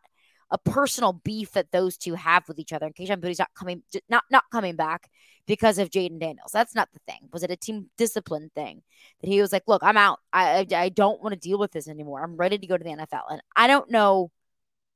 a 0.52 0.58
personal 0.58 1.14
beef 1.14 1.52
that 1.52 1.72
those 1.72 1.98
two 1.98 2.16
have 2.16 2.48
with 2.48 2.60
each 2.60 2.74
other. 2.74 2.86
And 2.86 2.96
Kayshon 2.96 3.22
Boutte's 3.22 3.40
not 3.40 3.54
coming, 3.56 3.84
not 4.10 4.24
not 4.32 4.44
coming 4.52 4.76
back 4.76 5.10
because 5.46 5.78
of 5.78 5.90
Jayden 5.90 6.20
Daniels. 6.20 6.52
That's 6.52 6.76
not 6.76 6.90
the 6.94 7.00
thing. 7.08 7.30
Was 7.32 7.44
it 7.44 7.52
a 7.52 7.56
team 7.56 7.90
discipline 7.98 8.50
thing 8.56 8.82
that 9.22 9.28
he 9.28 9.42
was 9.42 9.52
like, 9.52 9.64
"Look, 9.68 9.84
I'm 9.84 9.98
out. 9.98 10.20
I 10.34 10.66
I, 10.72 10.76
I 10.76 10.90
don't 10.90 11.22
want 11.22 11.34
to 11.34 11.40
deal 11.40 11.60
with 11.60 11.72
this 11.72 11.88
anymore. 11.88 12.24
I'm 12.24 12.38
ready 12.38 12.58
to 12.58 12.68
go 12.68 12.78
to 12.78 12.84
the 12.84 12.92
NFL." 12.92 13.32
And 13.32 13.42
I 13.56 13.68
don't 13.68 13.92
know 13.92 14.32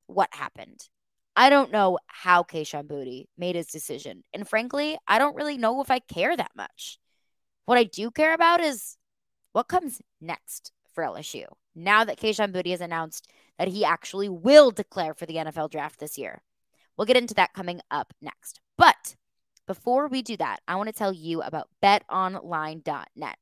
what 0.08 0.30
happened. 0.32 0.88
I 1.36 1.50
don't 1.50 1.72
know 1.72 1.98
how 2.08 2.44
Kayshon 2.44 2.88
Boutte 2.88 3.26
made 3.38 3.56
his 3.56 3.68
decision. 3.68 4.24
And 4.34 4.48
frankly, 4.48 4.98
I 5.08 5.18
don't 5.18 5.36
really 5.36 5.58
know 5.58 5.82
if 5.82 5.90
I 5.90 6.00
care 6.00 6.36
that 6.36 6.52
much. 6.56 7.00
What 7.66 7.78
I 7.78 7.86
do 7.86 8.12
care 8.12 8.34
about 8.34 8.60
is 8.60 8.98
what 9.52 9.68
comes 9.68 10.02
next 10.22 10.72
for 10.94 11.04
LSU. 11.04 11.46
Now 11.76 12.04
that 12.04 12.20
Kayshon 12.20 12.54
Boutte 12.54 12.72
has 12.72 12.82
announced 12.82 13.28
that 13.58 13.70
he 13.70 13.86
actually 13.86 14.30
will 14.30 14.72
declare 14.72 15.14
for 15.14 15.26
the 15.26 15.36
NFL 15.36 15.72
draft 15.72 16.00
this 16.00 16.18
year. 16.18 16.42
We'll 16.98 17.06
get 17.06 17.18
into 17.18 17.34
that 17.36 17.54
coming 17.54 17.82
up 17.90 18.14
next. 18.22 18.60
But 18.78 19.16
before 19.68 20.08
we 20.08 20.22
do 20.22 20.38
that, 20.38 20.60
I 20.68 20.76
want 20.76 20.88
to 20.88 20.94
tell 20.94 21.14
you 21.14 21.42
about 21.42 21.70
betonline.net. 21.82 23.38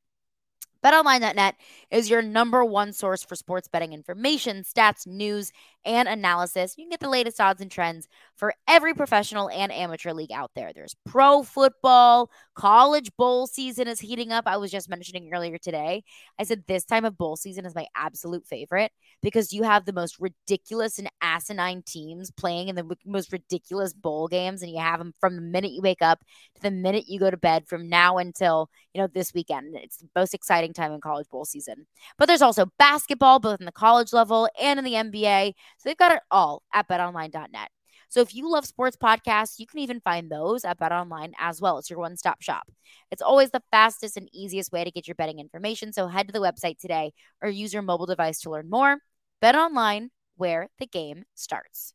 BetOnline.net 0.84 1.54
is 1.92 2.10
your 2.10 2.22
number 2.22 2.64
one 2.64 2.92
source 2.92 3.22
for 3.22 3.36
sports 3.36 3.68
betting 3.68 3.92
information, 3.92 4.64
stats, 4.64 5.06
news, 5.06 5.52
and 5.84 6.08
analysis. 6.08 6.74
You 6.76 6.84
can 6.84 6.90
get 6.90 7.00
the 7.00 7.08
latest 7.08 7.40
odds 7.40 7.60
and 7.60 7.70
trends 7.70 8.08
for 8.36 8.54
every 8.68 8.94
professional 8.94 9.48
and 9.50 9.72
amateur 9.72 10.12
league 10.12 10.32
out 10.32 10.50
there. 10.54 10.72
There's 10.74 10.96
pro 11.06 11.42
football, 11.42 12.30
college 12.54 13.10
bowl 13.16 13.46
season 13.46 13.88
is 13.88 14.00
heating 14.00 14.32
up. 14.32 14.44
I 14.46 14.56
was 14.56 14.70
just 14.70 14.88
mentioning 14.88 15.30
earlier 15.32 15.58
today. 15.58 16.02
I 16.38 16.44
said 16.44 16.64
this 16.66 16.84
time 16.84 17.04
of 17.04 17.16
bowl 17.16 17.36
season 17.36 17.66
is 17.66 17.74
my 17.74 17.86
absolute 17.96 18.46
favorite 18.46 18.92
because 19.22 19.52
you 19.52 19.62
have 19.62 19.84
the 19.84 19.92
most 19.92 20.18
ridiculous 20.18 20.98
and 20.98 21.08
asinine 21.20 21.82
teams 21.86 22.30
playing 22.30 22.68
in 22.68 22.74
the 22.74 22.96
most 23.06 23.32
ridiculous 23.32 23.92
bowl 23.92 24.28
games, 24.28 24.62
and 24.62 24.70
you 24.70 24.80
have 24.80 24.98
them 24.98 25.14
from 25.20 25.36
the 25.36 25.42
minute 25.42 25.72
you 25.72 25.80
wake 25.80 26.02
up 26.02 26.20
to 26.56 26.62
the 26.62 26.70
minute 26.70 27.04
you 27.06 27.18
go 27.18 27.30
to 27.30 27.36
bed 27.36 27.66
from 27.66 27.88
now 27.88 28.18
until 28.18 28.68
you 28.92 29.00
know 29.00 29.06
this 29.06 29.32
weekend. 29.34 29.74
It's 29.76 29.98
the 29.98 30.08
most 30.16 30.34
exciting 30.34 30.72
time 30.72 30.92
in 30.92 31.00
college 31.00 31.28
bowl 31.28 31.44
season. 31.44 31.86
But 32.18 32.26
there's 32.26 32.42
also 32.42 32.66
basketball, 32.78 33.38
both 33.38 33.60
in 33.60 33.66
the 33.66 33.72
college 33.72 34.12
level 34.12 34.48
and 34.60 34.78
in 34.78 34.84
the 34.84 34.94
NBA. 34.94 35.54
So 35.82 35.88
they've 35.88 35.96
got 35.96 36.12
it 36.12 36.20
all 36.30 36.62
at 36.72 36.86
betonline.net. 36.86 37.68
So 38.08 38.20
if 38.20 38.36
you 38.36 38.48
love 38.48 38.64
sports 38.64 38.96
podcasts, 38.96 39.58
you 39.58 39.66
can 39.66 39.80
even 39.80 39.98
find 39.98 40.30
those 40.30 40.64
at 40.64 40.78
BetOnline 40.78 41.32
as 41.40 41.60
well. 41.60 41.78
It's 41.78 41.90
your 41.90 41.98
one-stop 41.98 42.40
shop. 42.40 42.70
It's 43.10 43.22
always 43.22 43.50
the 43.50 43.62
fastest 43.72 44.16
and 44.16 44.28
easiest 44.32 44.70
way 44.70 44.84
to 44.84 44.92
get 44.92 45.08
your 45.08 45.16
betting 45.16 45.40
information. 45.40 45.92
So 45.92 46.06
head 46.06 46.28
to 46.28 46.32
the 46.32 46.38
website 46.38 46.78
today 46.78 47.12
or 47.42 47.48
use 47.48 47.72
your 47.72 47.82
mobile 47.82 48.06
device 48.06 48.38
to 48.42 48.50
learn 48.50 48.70
more. 48.70 48.98
BetOnline, 49.42 50.10
where 50.36 50.68
the 50.78 50.86
game 50.86 51.24
starts. 51.34 51.94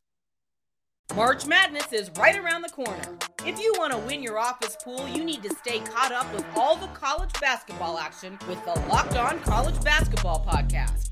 March 1.15 1.45
Madness 1.45 1.93
is 1.93 2.11
right 2.17 2.37
around 2.37 2.63
the 2.63 2.69
corner. 2.69 3.17
If 3.45 3.61
you 3.61 3.73
want 3.77 3.93
to 3.93 3.99
win 3.99 4.21
your 4.21 4.37
office 4.37 4.75
pool, 4.83 5.07
you 5.07 5.23
need 5.23 5.41
to 5.43 5.55
stay 5.55 5.79
caught 5.79 6.11
up 6.11 6.33
with 6.33 6.45
all 6.57 6.75
the 6.75 6.87
college 6.87 7.31
basketball 7.39 7.97
action 7.97 8.37
with 8.49 8.61
the 8.65 8.77
Locked 8.89 9.15
On 9.15 9.39
College 9.39 9.81
Basketball 9.81 10.45
Podcast. 10.45 11.11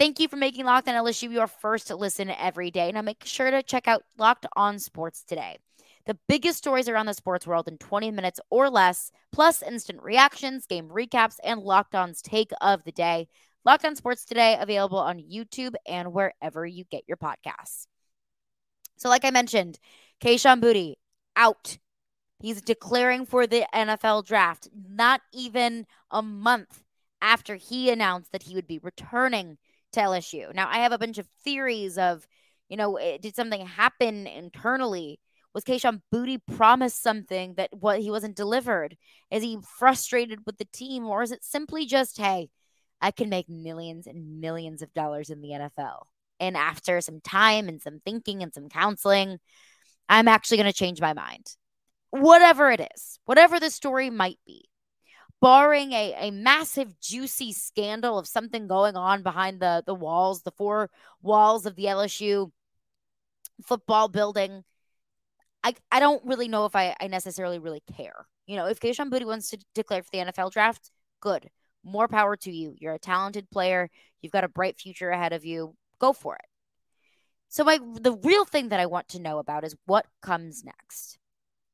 Thank 0.00 0.18
you 0.18 0.28
for 0.28 0.36
making 0.36 0.64
Locked 0.64 0.88
On 0.88 0.94
LSU 0.94 1.30
your 1.30 1.46
first 1.46 1.90
listen 1.90 2.30
every 2.30 2.70
day. 2.70 2.90
Now 2.90 3.02
make 3.02 3.22
sure 3.26 3.50
to 3.50 3.62
check 3.62 3.86
out 3.86 4.02
Locked 4.16 4.46
On 4.56 4.78
Sports 4.78 5.22
today. 5.22 5.58
The 6.06 6.16
biggest 6.26 6.56
stories 6.56 6.88
around 6.88 7.04
the 7.04 7.12
sports 7.12 7.46
world 7.46 7.68
in 7.68 7.76
20 7.76 8.10
minutes 8.10 8.40
or 8.48 8.70
less, 8.70 9.12
plus 9.30 9.62
instant 9.62 10.02
reactions, 10.02 10.64
game 10.64 10.88
recaps, 10.88 11.36
and 11.44 11.60
Locked 11.60 11.94
On's 11.94 12.22
take 12.22 12.50
of 12.62 12.82
the 12.84 12.92
day. 12.92 13.28
Locked 13.66 13.84
On 13.84 13.94
Sports 13.94 14.24
today, 14.24 14.56
available 14.58 14.96
on 14.96 15.18
YouTube 15.18 15.74
and 15.86 16.14
wherever 16.14 16.64
you 16.64 16.84
get 16.90 17.04
your 17.06 17.18
podcasts. 17.18 17.86
So, 18.96 19.10
like 19.10 19.26
I 19.26 19.30
mentioned, 19.30 19.78
Kayshon 20.24 20.62
Boutte 20.62 20.94
out. 21.36 21.76
He's 22.38 22.62
declaring 22.62 23.26
for 23.26 23.46
the 23.46 23.66
NFL 23.74 24.24
draft, 24.24 24.66
not 24.74 25.20
even 25.34 25.84
a 26.10 26.22
month 26.22 26.84
after 27.20 27.56
he 27.56 27.90
announced 27.90 28.32
that 28.32 28.44
he 28.44 28.54
would 28.54 28.66
be 28.66 28.78
returning 28.78 29.58
to 29.92 30.00
LSU. 30.00 30.54
Now, 30.54 30.68
I 30.68 30.78
have 30.78 30.92
a 30.92 30.98
bunch 30.98 31.18
of 31.18 31.28
theories 31.44 31.98
of, 31.98 32.26
you 32.68 32.76
know, 32.76 32.96
eh, 32.96 33.18
did 33.20 33.36
something 33.36 33.66
happen 33.66 34.26
internally? 34.26 35.20
Was 35.52 35.64
Kayshon 35.64 36.02
Boutte 36.14 36.40
promised 36.56 37.02
something 37.02 37.54
that 37.54 37.70
what 37.72 38.00
he 38.00 38.10
wasn't 38.10 38.36
delivered? 38.36 38.96
Is 39.30 39.42
he 39.42 39.58
frustrated 39.78 40.40
with 40.46 40.58
the 40.58 40.68
team, 40.72 41.06
or 41.06 41.22
is 41.22 41.32
it 41.32 41.44
simply 41.44 41.86
just, 41.86 42.18
hey, 42.18 42.50
I 43.00 43.10
can 43.10 43.28
make 43.28 43.48
millions 43.48 44.06
and 44.06 44.40
millions 44.40 44.82
of 44.82 44.94
dollars 44.94 45.30
in 45.30 45.40
the 45.40 45.50
NFL? 45.50 46.06
And 46.38 46.56
after 46.56 47.00
some 47.00 47.20
time 47.20 47.68
and 47.68 47.82
some 47.82 48.00
thinking 48.04 48.42
and 48.42 48.54
some 48.54 48.68
counseling, 48.68 49.38
I'm 50.08 50.28
actually 50.28 50.56
going 50.58 50.72
to 50.72 50.78
change 50.78 51.00
my 51.00 51.12
mind. 51.12 51.46
Whatever 52.10 52.70
it 52.70 52.80
is, 52.94 53.18
whatever 53.24 53.60
the 53.60 53.70
story 53.70 54.10
might 54.10 54.38
be, 54.46 54.69
barring 55.40 55.92
a, 55.92 56.14
a 56.18 56.30
massive, 56.30 57.00
juicy 57.00 57.52
scandal 57.52 58.18
of 58.18 58.26
something 58.26 58.66
going 58.66 58.96
on 58.96 59.22
behind 59.22 59.60
the, 59.60 59.82
the 59.86 59.94
walls, 59.94 60.42
the 60.42 60.50
four 60.52 60.90
walls 61.22 61.66
of 61.66 61.76
the 61.76 61.84
LSU 61.84 62.50
football 63.64 64.08
building, 64.08 64.64
I, 65.62 65.74
I 65.90 66.00
don't 66.00 66.24
really 66.24 66.48
know 66.48 66.66
if 66.66 66.76
I, 66.76 66.94
I 67.00 67.08
necessarily 67.08 67.58
really 67.58 67.82
care. 67.96 68.26
You 68.46 68.56
know, 68.56 68.66
if 68.66 68.80
Kayshon 68.80 69.10
Boutte 69.10 69.26
wants 69.26 69.50
to 69.50 69.58
declare 69.74 70.02
for 70.02 70.10
the 70.12 70.18
NFL 70.18 70.52
draft, 70.52 70.90
good. 71.20 71.50
More 71.84 72.08
power 72.08 72.36
to 72.36 72.50
you. 72.50 72.74
You're 72.78 72.94
a 72.94 72.98
talented 72.98 73.50
player. 73.50 73.90
You've 74.20 74.32
got 74.32 74.44
a 74.44 74.48
bright 74.48 74.78
future 74.78 75.10
ahead 75.10 75.32
of 75.32 75.44
you. 75.44 75.74
Go 75.98 76.12
for 76.12 76.36
it. 76.36 76.44
So 77.48 77.64
my 77.64 77.78
the 77.78 78.12
real 78.12 78.44
thing 78.44 78.68
that 78.68 78.80
I 78.80 78.86
want 78.86 79.08
to 79.08 79.18
know 79.20 79.38
about 79.38 79.64
is 79.64 79.74
what 79.86 80.06
comes 80.22 80.62
next. 80.64 81.18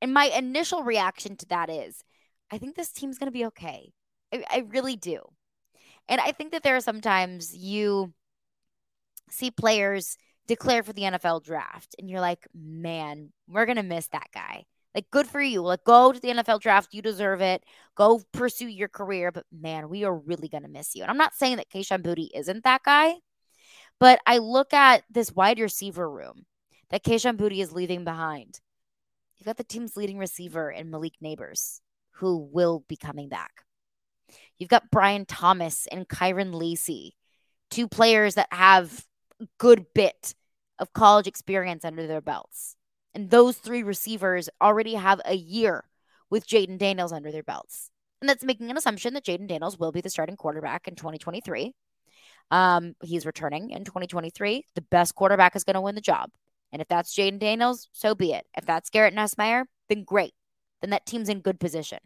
And 0.01 0.13
my 0.13 0.27
initial 0.27 0.83
reaction 0.83 1.37
to 1.37 1.47
that 1.47 1.69
is 1.69 2.03
I 2.51 2.59
think 2.59 2.77
this 2.77 2.91
team's 2.91 3.19
going 3.19 3.29
to 3.29 3.39
be 3.39 3.47
okay. 3.47 3.93
I, 4.33 4.45
I 4.51 4.59
really 4.69 4.97
do. 4.97 5.21
And 6.09 6.21
I 6.21 6.33
think 6.33 6.53
that 6.53 6.63
there 6.63 6.77
are 6.77 6.81
sometimes 6.81 7.55
you 7.55 8.13
see 9.31 9.51
players 9.51 10.17
declare 10.47 10.83
for 10.83 10.93
the 10.93 11.03
NFL 11.03 11.43
draft 11.43 11.97
and 11.99 12.09
you're 12.09 12.21
like, 12.21 12.47
man, 12.55 13.33
we're 13.49 13.67
going 13.67 13.77
to 13.77 13.83
miss 13.83 14.07
that 14.09 14.29
guy. 14.33 14.65
Like, 14.95 15.11
good 15.11 15.27
for 15.27 15.43
you. 15.43 15.61
Like, 15.63 15.85
go 15.85 16.13
to 16.13 16.19
the 16.19 16.29
NFL 16.29 16.61
draft. 16.61 16.95
You 16.95 17.03
deserve 17.03 17.43
it. 17.43 17.65
Go 17.97 18.23
pursue 18.33 18.69
your 18.69 18.89
career. 18.89 19.31
But 19.31 19.45
man, 19.53 19.91
we 19.91 20.05
are 20.05 20.17
really 20.17 20.49
going 20.49 20.63
to 20.63 20.71
miss 20.71 20.95
you. 20.95 21.03
And 21.03 21.11
I'm 21.11 21.19
not 21.19 21.35
saying 21.35 21.57
that 21.57 21.69
Kayshon 21.69 22.03
Boutte 22.03 22.31
isn't 22.35 22.65
that 22.65 22.83
guy, 22.83 23.17
but 24.01 24.21
I 24.27 24.39
look 24.39 24.73
at 24.73 25.03
this 25.11 25.33
wide 25.33 25.59
receiver 25.59 26.09
room 26.09 26.47
that 26.91 27.05
Kayshon 27.05 27.37
Boutte 27.37 27.61
is 27.61 27.73
leaving 27.73 28.05
behind. 28.05 28.61
You've 29.37 29.47
got 29.47 29.59
the 29.59 29.65
team's 29.65 29.97
leading 29.97 30.19
receiver 30.19 30.71
in 30.71 30.91
Malik 30.91 31.15
Nabers 31.23 31.81
who 32.17 32.49
will 32.53 32.85
be 32.89 32.97
coming 32.97 33.29
back. 33.29 33.65
You've 34.59 34.71
got 34.71 34.91
Brian 34.91 35.27
Thomas 35.27 35.87
and 35.91 36.09
Kyren 36.09 36.55
Lacy, 36.55 37.15
two 37.71 37.89
players 37.89 38.35
that 38.35 38.49
have 38.51 39.05
a 39.41 39.47
good 39.59 39.87
bit 39.95 40.35
of 40.79 40.93
college 40.93 41.27
experience 41.27 41.85
under 41.85 42.07
their 42.07 42.21
belts. 42.21 42.77
And 43.15 43.31
those 43.31 43.57
three 43.57 43.83
receivers 43.83 44.49
already 44.61 44.95
have 44.95 45.21
a 45.25 45.35
year 45.35 45.85
with 46.31 46.47
Jayden 46.47 46.79
Daniels 46.79 47.13
under 47.13 47.31
their 47.31 47.43
belts. 47.43 47.91
And 48.21 48.29
that's 48.29 48.45
making 48.45 48.71
an 48.71 48.77
assumption 48.77 49.15
that 49.15 49.25
Jayden 49.25 49.47
Daniels 49.47 49.79
will 49.79 49.93
be 49.93 50.01
the 50.01 50.11
starting 50.11 50.37
quarterback 50.37 50.89
in 50.89 50.95
2023. 50.95 51.75
Um, 52.51 52.95
he's 53.03 53.27
returning 53.27 53.71
in 53.71 53.85
2023. 53.85 54.65
The 54.75 54.83
best 54.83 55.15
quarterback 55.15 55.57
is 55.57 55.65
going 55.65 55.75
to 55.75 55.81
win 55.81 55.95
the 55.95 56.01
job. 56.01 56.31
And 56.73 56.81
if 56.81 56.89
that's 56.89 57.15
Jayden 57.15 57.39
Daniels, 57.39 57.89
so 57.93 58.15
be 58.15 58.33
it. 58.33 58.47
If 58.57 58.65
that's 58.67 58.91
Garrett 58.91 59.15
Nussmeier, 59.15 59.65
then 59.89 60.05
great 60.05 60.35
then 60.81 60.91
that 60.91 61.07
team's 61.07 61.29
in 61.29 61.41
good 61.41 61.61
position. 61.61 61.99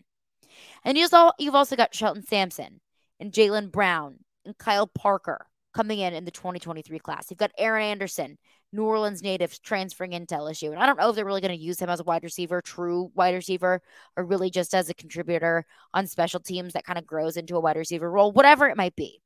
And 0.85 0.99
you've 0.99 1.55
also 1.55 1.77
got 1.77 1.95
Shelton 1.95 2.25
Sampson 2.27 2.81
and 3.19 3.33
Jalen 3.33 3.71
Brown 3.71 4.19
and 4.45 4.57
Kyle 4.59 4.87
Parker 4.87 5.47
coming 5.73 6.01
in 6.01 6.15
in 6.15 6.25
the 6.25 6.31
2023 6.31 6.99
class. 6.99 7.27
You've 7.31 7.39
got 7.39 7.53
Aaron 7.57 7.85
Anderson, 7.85 8.39
New 8.73 8.85
Orleans 8.85 9.23
native, 9.23 9.61
transferring 9.63 10.13
into 10.13 10.35
LSU. 10.35 10.71
And 10.71 10.79
I 10.79 10.87
don't 10.87 10.99
know 10.99 11.11
if 11.11 11.17
they're 11.17 11.25
really 11.25 11.41
going 11.41 11.57
to 11.57 11.63
use 11.63 11.79
him 11.79 11.89
as 11.89 12.01
a 12.01 12.05
wide 12.05 12.25
receiver, 12.25 12.61
true 12.61 13.11
wide 13.15 13.35
receiver, 13.35 13.81
or 14.17 14.25
really 14.25 14.51
just 14.51 14.75
as 14.75 14.89
a 14.89 14.95
contributor 14.95 15.65
on 15.95 16.07
special 16.07 16.41
teams 16.41 16.73
that 16.73 16.85
kind 16.85 16.99
of 16.99 17.07
grows 17.07 17.37
into 17.37 17.57
a 17.57 17.61
wide 17.61 17.77
receiver 17.77 18.11
role, 18.11 18.33
whatever 18.33 18.69
it 18.69 18.77
might 18.77 18.97
be. 18.97 19.21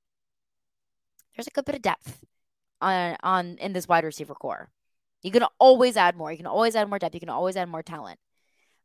There's 1.34 1.46
a 1.46 1.50
good 1.50 1.64
bit 1.64 1.76
of 1.76 1.82
depth 1.82 2.20
on 2.80 3.16
on 3.22 3.56
in 3.58 3.72
this 3.72 3.88
wide 3.88 4.04
receiver 4.04 4.34
core. 4.34 4.70
You 5.22 5.30
can 5.30 5.44
always 5.58 5.96
add 5.96 6.16
more. 6.16 6.30
You 6.30 6.36
can 6.36 6.46
always 6.46 6.76
add 6.76 6.88
more 6.88 6.98
depth. 6.98 7.14
You 7.14 7.20
can 7.20 7.30
always 7.30 7.56
add 7.56 7.68
more 7.68 7.82
talent. 7.82 8.18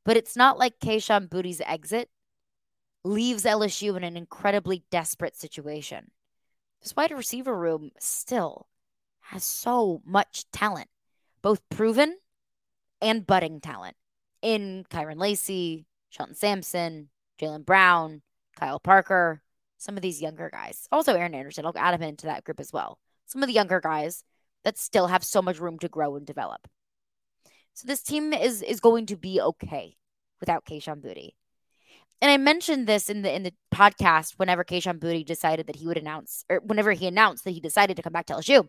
But 0.09 0.17
it's 0.17 0.35
not 0.35 0.57
like 0.57 0.79
Kayshon 0.79 1.29
Boutte's 1.29 1.61
exit 1.63 2.09
leaves 3.03 3.43
LSU 3.43 3.95
in 3.95 4.03
an 4.03 4.17
incredibly 4.17 4.83
desperate 4.89 5.35
situation. 5.35 6.09
This 6.81 6.95
wide 6.95 7.11
receiver 7.11 7.55
room 7.55 7.91
still 7.99 8.65
has 9.25 9.43
so 9.43 10.01
much 10.03 10.49
talent, 10.51 10.87
both 11.43 11.61
proven 11.69 12.17
and 12.99 13.27
budding 13.27 13.61
talent 13.61 13.97
in 14.41 14.83
Kyren 14.89 15.19
Lacy, 15.19 15.85
Shelton 16.09 16.33
Sampson, 16.33 17.09
Jalen 17.39 17.63
Brown, 17.63 18.23
Kyle 18.59 18.79
Parker, 18.79 19.43
some 19.77 19.95
of 19.95 20.01
these 20.01 20.23
younger 20.23 20.49
guys. 20.51 20.87
Also, 20.91 21.13
Aaron 21.13 21.35
Anderson. 21.35 21.67
I'll 21.67 21.73
add 21.77 21.93
him 21.93 22.01
into 22.01 22.25
that 22.25 22.45
group 22.45 22.59
as 22.59 22.73
well. 22.73 22.97
Some 23.27 23.43
of 23.43 23.47
the 23.47 23.53
younger 23.53 23.79
guys 23.79 24.23
that 24.63 24.79
still 24.79 25.05
have 25.05 25.23
so 25.23 25.43
much 25.43 25.59
room 25.59 25.77
to 25.77 25.87
grow 25.87 26.15
and 26.15 26.25
develop. 26.25 26.67
So 27.75 27.85
this 27.85 28.01
team 28.01 28.33
is 28.33 28.63
is 28.63 28.79
going 28.79 29.05
to 29.05 29.15
be 29.15 29.39
okay 29.39 29.97
without 30.39 30.65
Kayshon 30.65 31.01
Boutte. 31.01 31.31
And 32.21 32.29
I 32.29 32.37
mentioned 32.37 32.85
this 32.87 33.09
in 33.09 33.21
the 33.21 33.33
in 33.33 33.43
the 33.43 33.53
podcast 33.73 34.33
whenever 34.37 34.63
Kayshon 34.63 34.99
Boutte 34.99 35.25
decided 35.25 35.67
that 35.67 35.77
he 35.77 35.87
would 35.87 35.97
announce 35.97 36.43
or 36.49 36.59
whenever 36.59 36.91
he 36.91 37.07
announced 37.07 37.43
that 37.45 37.51
he 37.51 37.59
decided 37.59 37.95
to 37.97 38.03
come 38.03 38.13
back 38.13 38.25
to 38.27 38.33
LSU. 38.33 38.67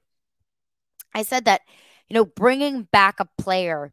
I 1.14 1.22
said 1.22 1.44
that 1.46 1.62
You 2.08 2.14
know, 2.14 2.24
bringing 2.24 2.84
back 2.84 3.20
a 3.20 3.28
player 3.38 3.92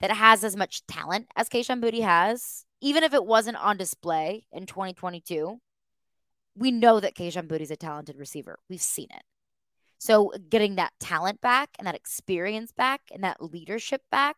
that 0.00 0.10
has 0.12 0.44
as 0.44 0.56
much 0.56 0.86
talent 0.86 1.26
as 1.36 1.48
Kayshon 1.48 1.82
Boutte 1.82 2.02
has, 2.02 2.64
even 2.80 3.02
if 3.02 3.14
it 3.14 3.24
wasn't 3.24 3.56
on 3.56 3.76
display 3.76 4.46
in 4.52 4.66
2022, 4.66 5.58
we 6.54 6.70
know 6.70 7.00
that 7.00 7.14
Kayshon 7.14 7.48
Boutte 7.48 7.60
is 7.60 7.70
a 7.70 7.76
talented 7.76 8.16
receiver. 8.16 8.58
We've 8.68 8.80
seen 8.80 9.08
it. 9.10 9.22
So 9.98 10.32
getting 10.48 10.76
that 10.76 10.92
talent 11.00 11.40
back 11.40 11.70
and 11.78 11.86
that 11.86 11.94
experience 11.94 12.72
back 12.72 13.00
and 13.12 13.24
that 13.24 13.42
leadership 13.42 14.02
back 14.10 14.36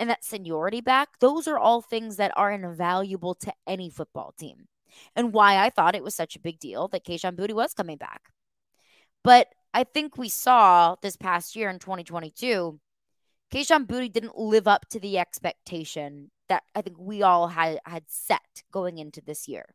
and 0.00 0.08
that 0.08 0.24
seniority 0.24 0.80
back, 0.80 1.18
those 1.20 1.46
are 1.46 1.58
all 1.58 1.82
things 1.82 2.16
that 2.16 2.32
are 2.34 2.50
invaluable 2.50 3.34
to 3.34 3.52
any 3.66 3.90
football 3.90 4.32
team. 4.38 4.66
And 5.14 5.32
why 5.34 5.62
I 5.62 5.68
thought 5.68 5.94
it 5.94 6.02
was 6.02 6.14
such 6.14 6.34
a 6.34 6.40
big 6.40 6.58
deal 6.58 6.88
that 6.88 7.04
Kayshon 7.04 7.36
Boutte 7.36 7.52
was 7.52 7.74
coming 7.74 7.98
back. 7.98 8.22
But 9.22 9.48
I 9.74 9.84
think 9.84 10.16
we 10.16 10.30
saw 10.30 10.96
this 11.02 11.16
past 11.16 11.54
year 11.54 11.68
in 11.68 11.78
2022, 11.78 12.80
Kayshon 13.52 13.86
Boutte 13.86 14.10
didn't 14.10 14.38
live 14.38 14.66
up 14.66 14.88
to 14.88 14.98
the 14.98 15.18
expectation 15.18 16.30
that 16.48 16.62
I 16.74 16.80
think 16.80 16.96
we 16.98 17.22
all 17.22 17.48
had 17.48 17.78
had 17.84 18.04
set 18.08 18.62
going 18.72 18.96
into 18.96 19.20
this 19.20 19.46
year. 19.48 19.66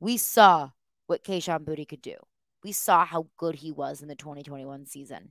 We 0.00 0.16
saw 0.16 0.70
what 1.08 1.24
Kayshon 1.24 1.64
Boutte 1.66 1.88
could 1.88 2.02
do. 2.02 2.16
We 2.64 2.72
saw 2.72 3.04
how 3.04 3.26
good 3.36 3.56
he 3.56 3.70
was 3.70 4.00
in 4.00 4.08
the 4.08 4.16
2021 4.16 4.86
season, 4.86 5.30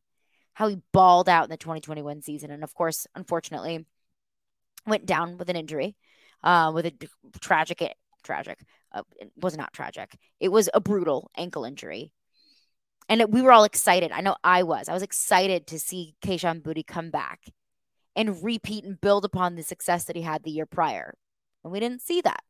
how 0.53 0.67
he 0.67 0.77
balled 0.93 1.27
out 1.27 1.45
in 1.45 1.49
the 1.49 1.57
2021 1.57 2.21
season, 2.21 2.51
and 2.51 2.63
of 2.63 2.75
course, 2.75 3.07
unfortunately, 3.15 3.87
went 4.85 5.05
down 5.05 5.37
with 5.37 5.49
an 5.49 5.55
injury, 5.55 5.95
uh, 6.43 6.71
with 6.73 6.85
a 6.85 6.93
tragic, 7.39 7.95
tragic. 8.23 8.59
Uh, 8.91 9.03
it 9.19 9.31
was 9.35 9.55
not 9.55 9.73
tragic. 9.73 10.17
It 10.39 10.49
was 10.49 10.69
a 10.73 10.81
brutal 10.81 11.31
ankle 11.37 11.63
injury 11.63 12.11
and 13.11 13.25
we 13.33 13.41
were 13.41 13.51
all 13.51 13.65
excited. 13.65 14.13
I 14.13 14.21
know 14.21 14.37
I 14.41 14.63
was. 14.63 14.87
I 14.87 14.93
was 14.93 15.03
excited 15.03 15.67
to 15.67 15.79
see 15.79 16.15
Kayshon 16.23 16.61
Boutte 16.61 16.87
come 16.87 17.09
back 17.09 17.41
and 18.15 18.41
repeat 18.41 18.85
and 18.85 19.01
build 19.01 19.25
upon 19.25 19.55
the 19.55 19.63
success 19.63 20.05
that 20.05 20.15
he 20.15 20.21
had 20.21 20.43
the 20.43 20.51
year 20.51 20.65
prior. 20.65 21.15
And 21.61 21.73
we 21.73 21.81
didn't 21.81 22.01
see 22.01 22.21
that. 22.21 22.43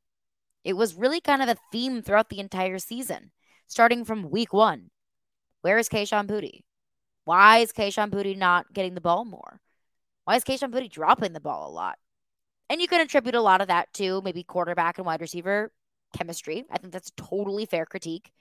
It 0.64 0.74
was 0.74 0.94
really 0.94 1.20
kind 1.20 1.42
of 1.42 1.50
a 1.50 1.58
theme 1.72 2.04
throughout 2.04 2.30
the 2.30 2.40
entire 2.40 2.78
season, 2.78 3.32
starting 3.66 4.06
from 4.06 4.30
week 4.30 4.54
one. 4.54 4.92
Where 5.62 5.80
is 5.80 5.90
Kayshon 5.90 6.28
Boutte? 6.28 6.62
Why 7.26 7.58
is 7.58 7.72
Kayshon 7.72 8.12
Boutte 8.12 8.38
not 8.38 8.72
getting 8.72 8.94
the 8.94 9.02
ball 9.02 9.26
more? 9.26 9.62
Why 10.26 10.36
is 10.36 10.44
Kayshon 10.44 10.72
Boutte 10.72 10.92
dropping 10.92 11.34
the 11.34 11.40
ball 11.40 11.72
a 11.72 11.74
lot? 11.74 11.98
And 12.72 12.80
you 12.80 12.88
can 12.88 13.02
attribute 13.02 13.36
a 13.36 13.42
lot 13.42 13.60
of 13.60 13.68
that 13.68 13.92
to 13.96 14.22
maybe 14.22 14.44
quarterback 14.44 14.98
and 14.98 15.06
wide 15.06 15.20
receiver 15.20 15.74
chemistry. 16.18 16.64
I 16.72 16.78
think 16.78 16.94
that's 16.94 17.10
a 17.10 17.22
totally 17.22 17.66
fair 17.66 17.86
critique 17.86 18.32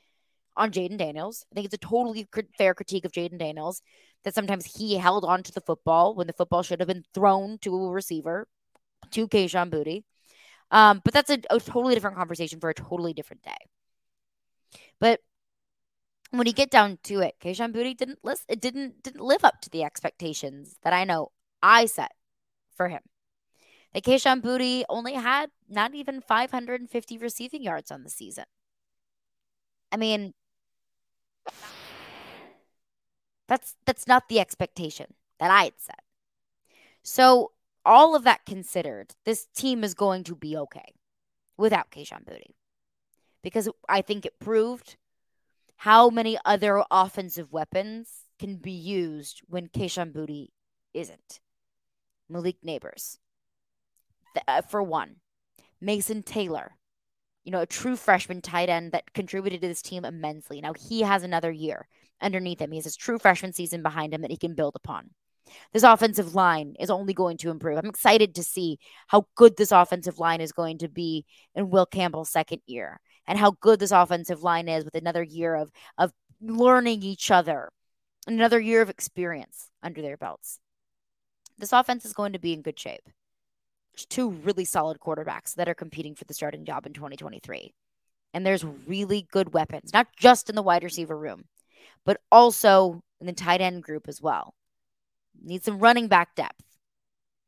on 0.57 0.71
Jayden 0.71 0.99
Daniels. 0.99 1.45
I 1.51 1.55
think 1.57 1.65
it's 1.65 1.75
a 1.75 1.79
totally 1.79 2.29
fair 2.57 2.73
critique 2.73 3.05
of 3.05 3.11
Jayden 3.11 3.41
Daniels 3.41 3.83
that 4.23 4.37
sometimes 4.37 4.77
he 4.77 4.99
held 4.99 5.25
on 5.25 5.43
to 5.43 5.51
the 5.51 5.61
football 5.61 6.15
when 6.15 6.29
the 6.29 6.33
football 6.33 6.63
should 6.63 6.79
have 6.79 6.87
been 6.87 7.03
thrown 7.13 7.59
to 7.63 7.75
a 7.75 7.91
receiver, 7.91 8.47
to 9.11 9.27
Kayshon 9.27 9.69
Boutte. 9.69 10.05
Um, 10.71 11.01
but 11.05 11.13
that's 11.13 11.31
a, 11.31 11.41
a 11.51 11.59
totally 11.59 11.95
different 11.95 12.17
conversation 12.17 12.61
for 12.61 12.71
a 12.71 12.75
totally 12.75 13.13
different 13.13 13.43
day. 13.43 13.59
But 15.01 15.23
when 16.31 16.47
you 16.47 16.53
get 16.53 16.71
down 16.71 17.01
to 17.03 17.19
it, 17.19 17.35
Kayshon 17.43 17.75
Boutte 17.75 17.97
didn't 17.97 18.21
list, 18.23 18.45
it 18.49 18.61
didn't 18.61 19.03
didn't 19.03 19.25
live 19.25 19.45
up 19.45 19.61
to 19.63 19.71
the 19.71 19.83
expectations 19.83 20.77
that 20.85 20.93
I 20.93 21.03
know 21.03 21.33
I 21.61 21.87
set 21.87 22.13
for 22.77 22.87
him. 22.87 23.01
That 23.93 24.05
Kayshon 24.05 24.41
Boutte 24.41 24.85
only 24.89 25.15
had 25.15 25.51
not 25.69 25.95
even 25.95 26.21
550 26.21 27.19
receiving 27.19 27.63
yards 27.63 27.91
on 27.91 28.05
the 28.05 28.11
season. 28.11 28.45
I 29.91 29.97
mean, 29.97 30.35
that's 33.49 33.75
that's 33.85 34.07
not 34.07 34.29
the 34.29 34.39
expectation 34.39 35.15
that 35.41 35.51
I 35.51 35.65
had 35.65 35.79
set. 35.79 36.03
So 37.03 37.53
all 37.85 38.15
of 38.15 38.25
that 38.25 38.47
considered, 38.47 39.15
this 39.25 39.47
team 39.55 39.83
is 39.83 39.95
going 39.95 40.23
to 40.25 40.37
be 40.37 40.57
okay 40.57 40.95
without 41.57 41.91
Kayshon 41.91 42.25
Boutte. 42.25 42.55
Because 43.43 43.69
I 43.89 44.03
think 44.03 44.25
it 44.25 44.39
proved 44.39 44.97
how 45.79 46.11
many 46.11 46.39
other 46.45 46.85
offensive 46.91 47.53
weapons 47.53 48.27
can 48.39 48.57
be 48.57 48.71
used 48.71 49.41
when 49.49 49.69
Kayshon 49.69 50.13
Boutte 50.13 50.51
isn't. 50.93 51.41
Malik 52.29 52.59
Nabers, 52.65 53.19
uh, 54.47 54.63
for 54.63 54.83
one. 54.83 55.17
Mason 55.81 56.23
Taylor, 56.23 56.77
you 57.45 57.53
know, 57.53 57.61
a 57.61 57.67
true 57.67 57.97
freshman 57.97 58.43
tight 58.43 58.69
end 58.69 58.93
that 58.93 59.13
contributed 59.15 59.63
to 59.63 59.69
this 59.69 59.83
team 59.83 60.05
immensely. 60.05 60.61
Now 60.61 60.75
he 60.75 61.03
has 61.03 61.23
another 61.23 61.51
year 61.51 61.89
underneath 62.21 62.61
him. 62.61 62.71
He 62.71 62.79
has 62.79 62.85
his 62.85 62.97
true 62.97 63.19
freshman 63.19 63.53
season 63.53 63.83
behind 63.83 64.13
him 64.13 64.23
that 64.23 64.31
he 64.31 64.37
can 64.37 64.55
build 64.55 64.77
upon. 64.77 65.11
This 65.73 65.83
offensive 65.83 66.35
line 66.35 66.75
is 66.79 66.91
only 66.91 67.15
going 67.15 67.37
to 67.39 67.51
improve. 67.51 67.79
I'm 67.79 67.89
excited 67.89 68.35
to 68.35 68.43
see 68.43 68.79
how 69.09 69.27
good 69.35 69.57
this 69.57 69.73
offensive 69.73 70.19
line 70.19 70.41
is 70.41 70.53
going 70.53 70.79
to 70.79 70.89
be 70.89 71.25
in 71.55 71.71
Will 71.71 71.87
Campbell's 71.87 72.31
second 72.31 72.61
year 72.67 73.01
and 73.27 73.39
how 73.39 73.53
good 73.61 73.81
this 73.81 73.91
offensive 73.91 74.43
line 74.43 74.69
is 74.69 74.85
with 74.85 74.95
another 74.95 75.23
year 75.23 75.55
of 75.55 75.71
of 75.99 76.13
learning 76.41 77.03
each 77.03 77.31
other, 77.31 77.71
another 78.27 78.61
year 78.61 78.83
of 78.83 78.91
experience 78.91 79.71
under 79.83 80.03
their 80.03 80.17
belts. 80.17 80.61
This 81.59 81.73
offense 81.73 82.05
is 82.05 82.13
going 82.13 82.33
to 82.33 82.39
be 82.39 82.53
in 82.53 82.63
good 82.63 82.79
shape 82.79 83.03
two 84.09 84.31
really 84.31 84.65
solid 84.65 84.99
quarterbacks 85.01 85.55
that 85.55 85.69
are 85.69 85.75
competing 85.75 86.15
for 86.15 86.25
the 86.25 86.35
starting 86.35 86.65
job 86.65 86.87
in 86.87 86.93
2023. 86.93 87.73
And 88.33 88.47
there's 88.47 88.65
really 88.65 89.27
good 89.31 89.53
weapons, 89.53 89.93
not 89.93 90.09
just 90.17 90.49
in 90.49 90.57
the 90.57 90.63
wide 90.63 90.85
receiver 90.85 91.17
room, 91.17 91.45
but 92.05 92.21
also 92.31 93.03
in 93.21 93.27
the 93.27 93.33
tight 93.33 93.61
end 93.61 93.83
group 93.83 94.09
as 94.09 94.23
well. 94.23 94.55
Need 95.43 95.65
some 95.65 95.79
running 95.79 96.09
back 96.09 96.35
depth. 96.35 96.63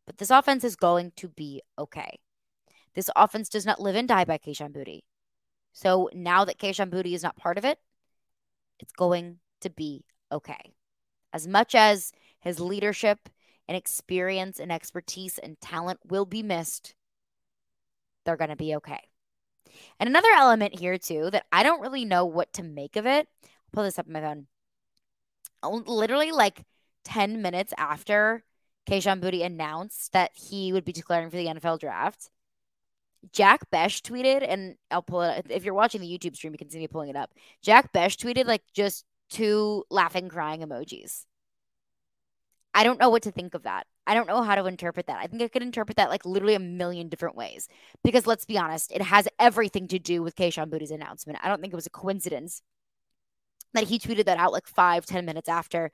But 0.07 0.19
this 0.19 0.31
offense 0.31 0.65
is 0.65 0.77
going 0.77 1.13
to 1.17 1.29
be 1.29 1.63
okay. 1.79 2.19
This 2.95 3.11
offense 3.17 3.49
does 3.49 3.65
not 3.65 3.81
live 3.81 3.97
and 3.97 4.09
die 4.09 4.25
by 4.25 4.39
Kayshon 4.39 4.73
Boutte. 4.73 5.03
So 5.73 6.11
now 6.13 6.45
that 6.45 6.59
Kayshon 6.59 6.91
Boutte 6.91 7.15
is 7.15 7.23
not 7.23 7.37
part 7.37 7.59
of 7.59 7.65
it, 7.65 7.79
it's 8.79 8.93
going 8.93 9.39
to 9.61 9.71
be 9.71 10.05
okay. 10.31 10.75
As 11.33 11.47
much 11.47 11.75
as 11.75 12.13
his 12.41 12.61
leadership 12.61 13.29
and 13.73 13.79
experience 13.79 14.61
and 14.61 14.71
expertise 14.71 15.39
and 15.39 15.59
talent 15.59 15.99
will 16.07 16.27
be 16.27 16.43
missed, 16.43 16.95
they're 18.27 18.37
going 18.37 18.51
to 18.51 18.57
be 18.57 18.75
okay. 18.77 19.01
And 19.99 20.11
another 20.11 20.29
element 20.37 20.79
here, 20.79 20.99
too, 20.99 21.31
that 21.31 21.47
I 21.51 21.63
don't 21.63 21.81
really 21.81 22.05
know 22.05 22.27
what 22.27 22.53
to 22.55 22.63
make 22.63 22.97
of 22.97 23.07
it. 23.07 23.27
I'll 23.43 23.51
pull 23.73 23.85
this 23.85 23.99
up 23.99 24.07
on 24.07 24.13
my 24.13 24.21
phone. 24.21 24.47
Oh, 25.63 25.83
literally, 25.87 26.33
like 26.33 26.65
10 27.05 27.41
minutes 27.41 27.73
after 27.79 28.45
Kayshon 28.87 29.23
Boutte 29.23 29.43
announced 29.43 30.13
that 30.13 30.33
he 30.35 30.75
would 30.75 30.85
be 30.85 30.93
declaring 30.93 31.31
for 31.31 31.37
the 31.37 31.47
NFL 31.47 31.81
draft, 31.81 32.29
Jack 33.33 33.71
Bech 33.71 34.03
tweeted, 34.03 34.45
and 34.47 34.75
I'll 34.91 35.01
pull 35.01 35.23
it. 35.23 35.39
up. 35.39 35.47
If 35.49 35.65
you're 35.65 35.73
watching 35.73 36.03
the 36.03 36.19
YouTube 36.19 36.37
stream, 36.37 36.53
you 36.53 36.59
can 36.59 36.69
see 36.69 36.79
me 36.79 36.89
pulling 36.89 37.09
it 37.09 37.17
up. 37.17 37.31
Jack 37.63 37.91
Bech 37.95 38.13
tweeted 38.19 38.45
like 38.45 38.65
just 38.75 39.07
two 39.31 39.85
laughing, 39.89 40.29
crying 40.29 40.61
emojis. 40.61 41.25
I 42.75 42.85
don't 42.85 42.99
know 42.99 43.11
what 43.11 43.23
to 43.23 43.31
think 43.31 43.55
of 43.55 43.65
that. 43.65 43.87
I 44.07 44.15
don't 44.15 44.27
know 44.27 44.43
how 44.43 44.55
to 44.55 44.65
interpret 44.67 45.07
that. 45.07 45.19
I 45.19 45.27
think 45.27 45.43
I 45.43 45.49
could 45.49 45.63
interpret 45.63 45.97
that 45.99 46.11
like 46.11 46.25
literally 46.25 46.55
a 46.55 46.59
million 46.61 47.09
different 47.09 47.37
ways. 47.37 47.69
Because 48.03 48.27
let's 48.27 48.45
be 48.45 48.59
honest, 48.59 48.93
it 48.93 49.03
has 49.03 49.29
everything 49.39 49.89
to 49.89 49.99
do 49.99 50.23
with 50.23 50.37
Kayshon 50.37 50.71
Boutte's 50.71 50.91
announcement. 50.91 51.39
I 51.43 51.49
don't 51.49 51.61
think 51.61 51.73
it 51.73 51.77
was 51.77 51.87
a 51.87 51.91
coincidence 51.91 52.63
that 53.75 53.85
he 53.85 53.99
tweeted 53.99 54.25
that 54.27 54.39
out 54.39 54.53
like 54.53 54.67
five, 54.67 55.07
ten 55.07 55.25
minutes 55.25 55.49
after 55.49 55.91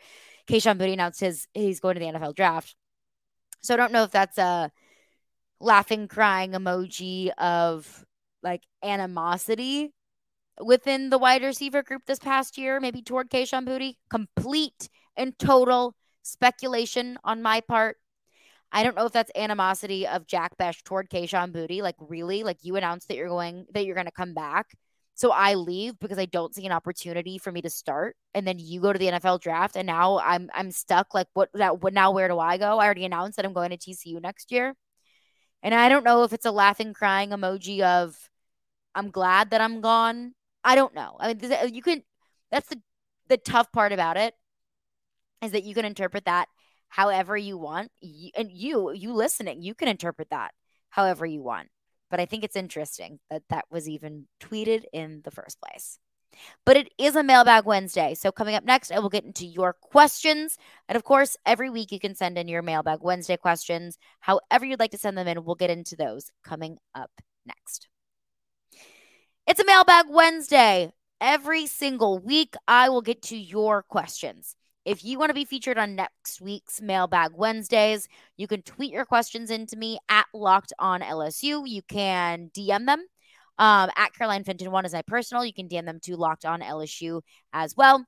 Kayshon 0.48 0.78
Boutte 0.78 0.92
announced 0.92 1.20
his 1.20 1.46
he's 1.54 1.80
going 1.80 1.94
to 1.94 2.00
the 2.00 2.06
NFL 2.06 2.34
draft. 2.34 2.74
So 3.60 3.74
I 3.74 3.76
don't 3.76 3.92
know 3.92 4.04
if 4.04 4.10
that's 4.10 4.38
a 4.38 4.70
laughing, 5.60 6.06
crying 6.08 6.52
emoji 6.52 7.30
of 7.38 8.04
like 8.42 8.62
animosity 8.82 9.92
within 10.62 11.10
the 11.10 11.18
wide 11.18 11.42
receiver 11.42 11.82
group 11.82 12.02
this 12.06 12.18
past 12.18 12.56
year, 12.56 12.80
maybe 12.80 13.02
toward 13.02 13.30
Kayshon 13.30 13.66
Boutte. 13.66 13.96
Complete 14.10 14.88
and 15.16 15.36
total 15.38 15.94
speculation 16.22 17.18
on 17.24 17.42
my 17.42 17.60
part. 17.60 17.96
I 18.70 18.82
don't 18.82 18.96
know 18.96 19.06
if 19.06 19.12
that's 19.12 19.30
animosity 19.34 20.06
of 20.06 20.26
Jack 20.26 20.56
Bech 20.58 20.84
toward 20.84 21.08
Kayshon 21.08 21.52
Boutte. 21.52 21.82
Like, 21.82 21.96
really? 21.98 22.42
Like, 22.42 22.58
you 22.62 22.76
announced 22.76 23.08
that 23.08 23.16
you're 23.16 23.28
going, 23.28 23.66
that 23.72 23.86
you're 23.86 23.94
going 23.94 24.06
to 24.06 24.12
come 24.12 24.34
back. 24.34 24.66
So 25.14 25.32
I 25.32 25.54
leave 25.54 25.98
because 25.98 26.18
I 26.18 26.26
don't 26.26 26.54
see 26.54 26.64
an 26.66 26.72
opportunity 26.72 27.38
for 27.38 27.50
me 27.50 27.62
to 27.62 27.70
start. 27.70 28.14
And 28.34 28.46
then 28.46 28.58
you 28.58 28.80
go 28.80 28.92
to 28.92 28.98
the 28.98 29.06
NFL 29.06 29.40
draft. 29.40 29.74
And 29.74 29.86
now 29.86 30.20
I'm, 30.20 30.50
I'm 30.54 30.70
stuck. 30.70 31.14
Like, 31.14 31.26
what, 31.32 31.48
that, 31.54 31.80
what, 31.82 31.94
now 31.94 32.12
where 32.12 32.28
do 32.28 32.38
I 32.38 32.58
go? 32.58 32.78
I 32.78 32.84
already 32.84 33.04
announced 33.04 33.36
that 33.36 33.46
I'm 33.46 33.54
going 33.54 33.70
to 33.70 33.76
TCU 33.76 34.20
next 34.20 34.52
year. 34.52 34.74
And 35.62 35.74
I 35.74 35.88
don't 35.88 36.04
know 36.04 36.22
if 36.22 36.32
it's 36.32 36.46
a 36.46 36.52
laughing, 36.52 36.92
crying 36.92 37.30
emoji 37.30 37.80
of, 37.80 38.16
I'm 38.94 39.10
glad 39.10 39.50
that 39.50 39.60
I'm 39.60 39.80
gone. 39.80 40.34
I 40.62 40.74
don't 40.74 40.94
know. 40.94 41.16
I 41.18 41.34
mean, 41.34 41.74
you 41.74 41.82
can, 41.82 42.02
that's 42.52 42.68
the, 42.68 42.80
the 43.28 43.38
tough 43.38 43.72
part 43.72 43.92
about 43.92 44.16
it 44.16 44.34
is 45.42 45.52
that 45.52 45.64
you 45.64 45.74
can 45.74 45.84
interpret 45.84 46.24
that 46.24 46.48
however 46.88 47.36
you 47.36 47.58
want. 47.58 47.90
And 48.36 48.50
you, 48.50 48.92
you 48.92 49.12
listening, 49.12 49.62
you 49.62 49.74
can 49.74 49.88
interpret 49.88 50.30
that 50.30 50.52
however 50.90 51.26
you 51.26 51.42
want. 51.42 51.68
But 52.10 52.20
I 52.20 52.26
think 52.26 52.42
it's 52.42 52.56
interesting 52.56 53.20
that 53.30 53.42
that 53.50 53.66
was 53.70 53.88
even 53.88 54.26
tweeted 54.40 54.84
in 54.92 55.20
the 55.24 55.30
first 55.30 55.60
place. 55.60 55.98
But 56.64 56.76
it 56.76 56.92
is 56.98 57.16
a 57.16 57.22
mailbag 57.22 57.64
Wednesday. 57.64 58.14
So, 58.14 58.30
coming 58.30 58.54
up 58.54 58.64
next, 58.64 58.92
I 58.92 58.98
will 58.98 59.08
get 59.08 59.24
into 59.24 59.46
your 59.46 59.72
questions. 59.72 60.56
And 60.88 60.96
of 60.96 61.04
course, 61.04 61.36
every 61.46 61.70
week 61.70 61.90
you 61.90 61.98
can 61.98 62.14
send 62.14 62.38
in 62.38 62.48
your 62.48 62.62
mailbag 62.62 63.00
Wednesday 63.02 63.36
questions. 63.36 63.98
However, 64.20 64.64
you'd 64.64 64.80
like 64.80 64.90
to 64.92 64.98
send 64.98 65.16
them 65.16 65.26
in, 65.26 65.44
we'll 65.44 65.54
get 65.54 65.70
into 65.70 65.96
those 65.96 66.30
coming 66.44 66.78
up 66.94 67.10
next. 67.46 67.88
It's 69.46 69.60
a 69.60 69.64
mailbag 69.64 70.06
Wednesday. 70.10 70.92
Every 71.20 71.66
single 71.66 72.18
week, 72.18 72.54
I 72.68 72.90
will 72.90 73.02
get 73.02 73.22
to 73.22 73.36
your 73.36 73.82
questions. 73.82 74.54
If 74.88 75.04
you 75.04 75.18
want 75.18 75.28
to 75.28 75.34
be 75.34 75.44
featured 75.44 75.76
on 75.76 75.96
next 75.96 76.40
week's 76.40 76.80
Mailbag 76.80 77.32
Wednesdays, 77.34 78.08
you 78.38 78.46
can 78.46 78.62
tweet 78.62 78.90
your 78.90 79.04
questions 79.04 79.50
into 79.50 79.76
me 79.76 79.98
at 80.08 80.24
Locked 80.32 80.72
On 80.78 81.02
LSU. 81.02 81.68
You 81.68 81.82
can 81.82 82.50
DM 82.56 82.86
them 82.86 83.04
um, 83.58 83.90
at 83.98 84.14
Caroline 84.14 84.44
Fenton. 84.44 84.70
One 84.70 84.86
is 84.86 84.94
my 84.94 85.02
personal. 85.02 85.44
You 85.44 85.52
can 85.52 85.68
DM 85.68 85.84
them 85.84 86.00
to 86.04 86.16
Locked 86.16 86.46
On 86.46 86.62
LSU 86.62 87.20
as 87.52 87.76
well. 87.76 88.06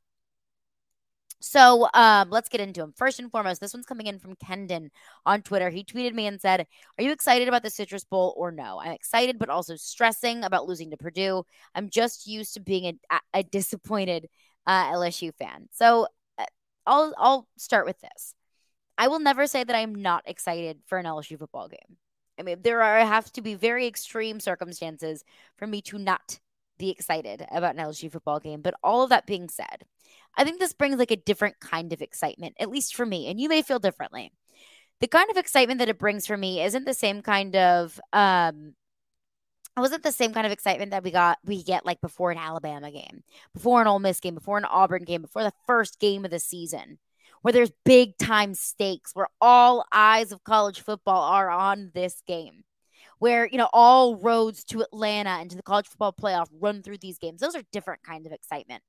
So 1.40 1.86
um, 1.92 2.30
let's 2.30 2.48
get 2.48 2.62
into 2.62 2.80
them. 2.80 2.94
First 2.96 3.20
and 3.20 3.30
foremost, 3.30 3.60
this 3.60 3.74
one's 3.74 3.84
coming 3.84 4.06
in 4.06 4.18
from 4.18 4.36
Kendon 4.36 4.88
on 5.26 5.42
Twitter. 5.42 5.68
He 5.68 5.84
tweeted 5.84 6.14
me 6.14 6.28
and 6.28 6.40
said, 6.40 6.66
Are 6.96 7.04
you 7.04 7.12
excited 7.12 7.46
about 7.46 7.62
the 7.62 7.68
Citrus 7.68 8.04
Bowl 8.04 8.32
or 8.38 8.52
no? 8.52 8.80
I'm 8.80 8.92
excited, 8.92 9.38
but 9.38 9.50
also 9.50 9.76
stressing 9.76 10.44
about 10.44 10.66
losing 10.66 10.92
to 10.92 10.96
Purdue. 10.96 11.44
I'm 11.74 11.90
just 11.90 12.26
used 12.26 12.54
to 12.54 12.60
being 12.60 12.98
a, 13.10 13.20
a 13.34 13.42
disappointed 13.42 14.28
uh, 14.66 14.92
LSU 14.94 15.34
fan. 15.34 15.68
So 15.72 16.06
I'll, 16.90 17.14
I'll 17.16 17.48
start 17.56 17.86
with 17.86 18.00
this. 18.00 18.34
I 18.98 19.08
will 19.08 19.20
never 19.20 19.46
say 19.46 19.64
that 19.64 19.76
I'm 19.76 19.94
not 19.94 20.24
excited 20.26 20.80
for 20.86 20.98
an 20.98 21.06
LSU 21.06 21.38
football 21.38 21.68
game. 21.68 21.96
I 22.38 22.42
mean, 22.42 22.58
there 22.62 22.82
are 22.82 22.98
have 22.98 23.32
to 23.32 23.42
be 23.42 23.54
very 23.54 23.86
extreme 23.86 24.40
circumstances 24.40 25.24
for 25.56 25.66
me 25.66 25.80
to 25.82 25.98
not 25.98 26.40
be 26.78 26.90
excited 26.90 27.46
about 27.52 27.76
an 27.76 27.84
LSU 27.84 28.10
football 28.10 28.40
game. 28.40 28.60
But 28.60 28.74
all 28.82 29.04
of 29.04 29.10
that 29.10 29.26
being 29.26 29.48
said, 29.48 29.84
I 30.36 30.42
think 30.42 30.58
this 30.58 30.72
brings 30.72 30.98
like 30.98 31.12
a 31.12 31.16
different 31.16 31.60
kind 31.60 31.92
of 31.92 32.02
excitement, 32.02 32.56
at 32.58 32.70
least 32.70 32.96
for 32.96 33.06
me. 33.06 33.28
And 33.28 33.38
you 33.38 33.48
may 33.48 33.62
feel 33.62 33.78
differently. 33.78 34.32
The 35.00 35.08
kind 35.08 35.30
of 35.30 35.36
excitement 35.36 35.78
that 35.78 35.88
it 35.88 35.98
brings 35.98 36.26
for 36.26 36.36
me 36.36 36.62
isn't 36.62 36.86
the 36.86 36.94
same 36.94 37.22
kind 37.22 37.54
of 37.54 38.00
um 38.12 38.74
it 39.76 39.80
wasn't 39.80 40.02
the 40.02 40.12
same 40.12 40.32
kind 40.32 40.46
of 40.46 40.52
excitement 40.52 40.90
that 40.90 41.04
we 41.04 41.10
got 41.10 41.38
we 41.44 41.62
get 41.62 41.86
like 41.86 42.00
before 42.00 42.30
an 42.30 42.38
Alabama 42.38 42.90
game, 42.90 43.22
before 43.54 43.80
an 43.80 43.86
Ole 43.86 43.98
Miss 43.98 44.20
game, 44.20 44.34
before 44.34 44.58
an 44.58 44.64
Auburn 44.64 45.04
game, 45.04 45.22
before 45.22 45.42
the 45.42 45.52
first 45.66 45.98
game 46.00 46.24
of 46.24 46.30
the 46.30 46.40
season, 46.40 46.98
where 47.42 47.52
there's 47.52 47.72
big 47.84 48.18
time 48.18 48.54
stakes, 48.54 49.14
where 49.14 49.28
all 49.40 49.84
eyes 49.92 50.32
of 50.32 50.44
college 50.44 50.80
football 50.80 51.22
are 51.22 51.50
on 51.50 51.90
this 51.94 52.22
game 52.26 52.64
where 53.20 53.46
you 53.46 53.58
know 53.58 53.68
all 53.72 54.16
roads 54.16 54.64
to 54.64 54.80
Atlanta 54.80 55.30
and 55.30 55.50
to 55.50 55.56
the 55.56 55.62
college 55.62 55.86
football 55.86 56.12
playoff 56.12 56.48
run 56.58 56.82
through 56.82 56.98
these 56.98 57.18
games. 57.18 57.40
Those 57.40 57.54
are 57.54 57.62
different 57.70 58.02
kinds 58.02 58.26
of 58.26 58.32
excitement. 58.32 58.82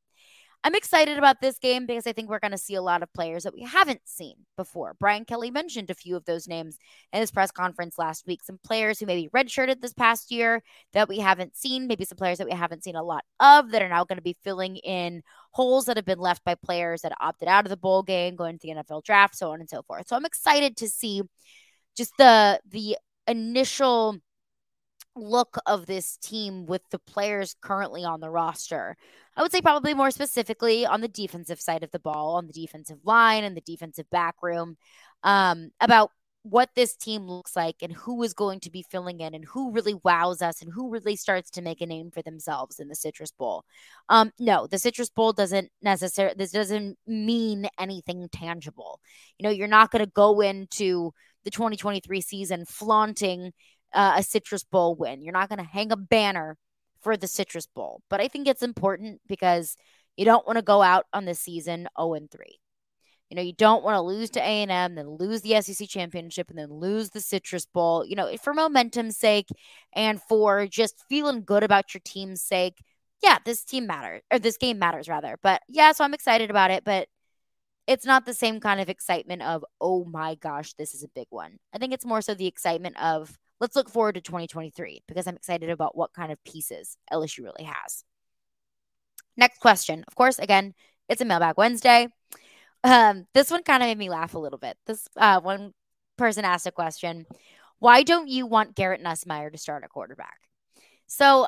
I'm 0.64 0.76
excited 0.76 1.18
about 1.18 1.42
this 1.42 1.58
game 1.58 1.88
because 1.88 2.06
I 2.06 2.14
think 2.14 2.30
we're 2.30 2.40
going 2.40 2.52
to 2.52 2.58
see 2.58 2.76
a 2.76 2.84
lot 2.84 3.02
of 3.02 3.12
players 3.14 3.44
that 3.44 3.54
we 3.54 3.64
haven't 3.64 4.02
seen 4.06 4.36
before. 4.56 4.96
Brian 5.00 5.26
Kelly 5.26 5.50
mentioned 5.50 5.90
a 5.90 5.96
few 5.96 6.16
of 6.16 6.26
those 6.26 6.48
names 6.48 6.78
in 7.12 7.20
his 7.20 7.32
press 7.32 7.50
conference 7.50 7.98
last 7.98 8.28
week. 8.28 8.44
Some 8.44 8.60
players 8.64 9.00
who 9.00 9.08
maybe 9.08 9.28
redshirted 9.36 9.82
this 9.82 9.94
past 9.94 10.32
year 10.32 10.62
that 10.94 11.10
we 11.10 11.18
haven't 11.18 11.56
seen, 11.56 11.88
maybe 11.88 12.06
some 12.06 12.18
players 12.18 12.38
that 12.38 12.48
we 12.48 12.54
haven't 12.54 12.84
seen 12.84 12.96
a 12.96 13.02
lot 13.02 13.24
of 13.40 13.72
that 13.72 13.82
are 13.82 13.90
now 13.90 14.04
going 14.04 14.18
to 14.18 14.24
be 14.24 14.38
filling 14.44 14.78
in 14.78 15.24
holes 15.50 15.86
that 15.86 15.98
have 15.98 16.06
been 16.06 16.20
left 16.20 16.44
by 16.44 16.54
players 16.54 17.02
that 17.02 17.18
opted 17.20 17.48
out 17.48 17.66
of 17.66 17.72
the 17.72 17.78
bowl 17.78 18.04
game, 18.04 18.36
going 18.36 18.60
to 18.60 18.68
the 18.68 18.76
NFL 18.76 19.04
draft, 19.04 19.36
so 19.36 19.52
on 19.52 19.62
and 19.62 19.70
so 19.70 19.82
forth. 19.82 20.08
So 20.08 20.16
I'm 20.16 20.26
excited 20.26 20.78
to 20.78 20.88
see 20.88 21.24
just 21.98 22.14
the 22.18 22.60
the 22.70 22.98
initial 23.28 24.18
look 25.16 25.58
of 25.66 25.86
this 25.86 26.18
team 26.18 26.66
with 26.66 26.82
the 26.90 27.00
players 27.00 27.56
currently 27.62 28.04
on 28.04 28.20
the 28.20 28.30
roster. 28.30 28.96
I 29.36 29.42
would 29.42 29.52
say 29.52 29.62
probably 29.62 29.94
more 29.94 30.12
specifically 30.12 30.86
on 30.86 31.02
the 31.02 31.08
defensive 31.08 31.60
side 31.60 31.84
of 31.84 31.92
the 31.92 32.00
ball, 32.00 32.36
on 32.36 32.48
the 32.48 32.54
defensive 32.54 33.00
line 33.04 33.44
and 33.44 33.56
the 33.56 33.62
defensive 33.62 34.10
back 34.10 34.36
room, 34.42 34.78
um, 35.24 35.72
about 35.80 36.12
what 36.44 36.70
this 36.76 36.96
team 36.96 37.28
looks 37.28 37.56
like 37.56 37.76
and 37.82 37.94
who 37.94 38.24
is 38.24 38.34
going 38.34 38.60
to 38.60 38.72
be 38.72 38.84
filling 38.90 39.20
in 39.20 39.36
and 39.36 39.46
who 39.46 39.72
really 39.72 39.94
wows 40.04 40.42
us 40.42 40.62
and 40.62 40.72
who 40.74 40.90
really 40.90 41.16
starts 41.16 41.52
to 41.52 41.62
make 41.62 41.82
a 41.82 41.86
name 41.86 42.10
for 42.10 42.24
themselves 42.24 42.80
in 42.80 42.88
the 42.88 42.96
Citrus 42.96 43.32
Bowl. 43.32 43.64
Um, 44.10 44.32
no, 44.40 44.66
the 44.66 44.80
Citrus 44.80 45.10
Bowl 45.10 45.34
doesn't 45.34 45.70
necessarily, 45.84 46.36
this 46.36 46.52
doesn't 46.52 46.98
mean 47.06 47.68
anything 47.80 48.28
tangible. 48.32 49.00
You 49.38 49.44
know, 49.44 49.50
you're 49.52 49.68
not 49.68 49.92
going 49.92 50.04
to 50.04 50.12
go 50.12 50.42
into 50.42 51.14
the 51.44 51.52
2023 51.52 52.22
season 52.22 52.66
flaunting 52.66 53.52
uh, 53.94 54.14
a 54.18 54.24
Citrus 54.24 54.64
Bowl 54.64 54.96
win. 54.96 55.22
You're 55.22 55.34
not 55.34 55.50
going 55.50 55.60
to 55.60 55.66
hang 55.66 55.92
a 55.92 55.98
banner 55.98 56.58
for 57.02 57.18
the 57.18 57.28
Citrus 57.28 57.68
Bowl, 57.68 58.02
but 58.10 58.22
I 58.22 58.28
think 58.28 58.48
it's 58.48 58.62
important 58.62 59.22
because 59.28 59.76
you 60.18 60.26
don't 60.26 60.46
want 60.46 60.58
to 60.58 60.64
go 60.64 60.82
out 60.82 61.06
on 61.14 61.26
the 61.26 61.34
season 61.36 61.88
0 62.00 62.14
and 62.14 62.30
3. 62.30 62.60
You 63.30 63.36
know, 63.36 63.42
you 63.42 63.54
don't 63.54 63.84
want 63.84 63.96
to 63.96 64.02
lose 64.02 64.30
to 64.32 64.42
A&M, 64.42 64.96
then 64.96 65.08
lose 65.08 65.42
the 65.42 65.62
SEC 65.62 65.88
championship, 65.88 66.50
and 66.50 66.60
then 66.60 66.70
lose 66.70 67.12
the 67.12 67.22
Citrus 67.22 67.66
Bowl. 67.66 68.06
You 68.06 68.16
know, 68.16 68.36
for 68.38 68.54
momentum's 68.54 69.18
sake 69.18 69.48
and 69.94 70.22
for 70.22 70.68
just 70.68 71.02
feeling 71.08 71.44
good 71.44 71.64
about 71.64 71.94
your 71.94 72.02
team's 72.04 72.42
sake. 72.42 72.84
Yeah, 73.24 73.38
this 73.46 73.64
team 73.64 73.88
matters, 73.88 74.22
or 74.32 74.40
this 74.40 74.58
game 74.58 74.80
matters 74.80 75.08
rather. 75.08 75.38
But 75.42 75.62
yeah, 75.70 75.94
so 75.94 76.04
I'm 76.04 76.14
excited 76.14 76.50
about 76.50 76.72
it, 76.72 76.84
but 76.84 77.08
it's 77.88 78.06
not 78.06 78.26
the 78.26 78.34
same 78.34 78.60
kind 78.60 78.80
of 78.80 78.90
excitement 78.90 79.42
of, 79.42 79.66
oh 79.80 80.06
my 80.06 80.36
gosh, 80.36 80.74
this 80.74 80.94
is 80.94 81.04
a 81.04 81.10
big 81.10 81.28
one. 81.30 81.58
I 81.74 81.78
think 81.78 81.94
it's 81.94 82.06
more 82.06 82.22
so 82.22 82.34
the 82.34 82.48
excitement 82.48 83.02
of, 83.02 83.38
let's 83.62 83.76
look 83.76 83.90
forward 83.90 84.16
to 84.16 84.22
2023 84.22 85.04
because 85.08 85.28
I'm 85.28 85.38
excited 85.38 85.70
about 85.70 85.96
what 85.96 86.12
kind 86.14 86.32
of 86.32 86.44
pieces 86.44 86.98
LSU 87.14 87.44
really 87.44 87.64
has. 87.64 88.04
Next 89.38 89.60
question. 89.60 90.04
Of 90.08 90.16
course, 90.16 90.40
again, 90.40 90.74
it's 91.08 91.22
a 91.22 91.26
mailbag 91.26 91.56
Wednesday. 91.58 92.08
Um, 92.84 93.28
this 93.34 93.52
one 93.52 93.64
kind 93.64 93.84
of 93.84 93.88
made 93.88 94.00
me 94.00 94.10
laugh 94.10 94.34
a 94.34 94.40
little 94.40 94.58
bit. 94.58 94.76
This 94.88 95.08
uh, 95.16 95.40
one 95.40 95.74
person 96.18 96.44
asked 96.44 96.68
a 96.68 96.72
question 96.72 97.28
Why 97.80 98.04
don't 98.04 98.28
you 98.28 98.48
want 98.48 98.76
Garrett 98.76 99.04
Nussmeier 99.04 99.52
to 99.52 99.58
start 99.58 99.84
a 99.86 99.88
quarterback? 99.88 100.40
So 101.06 101.48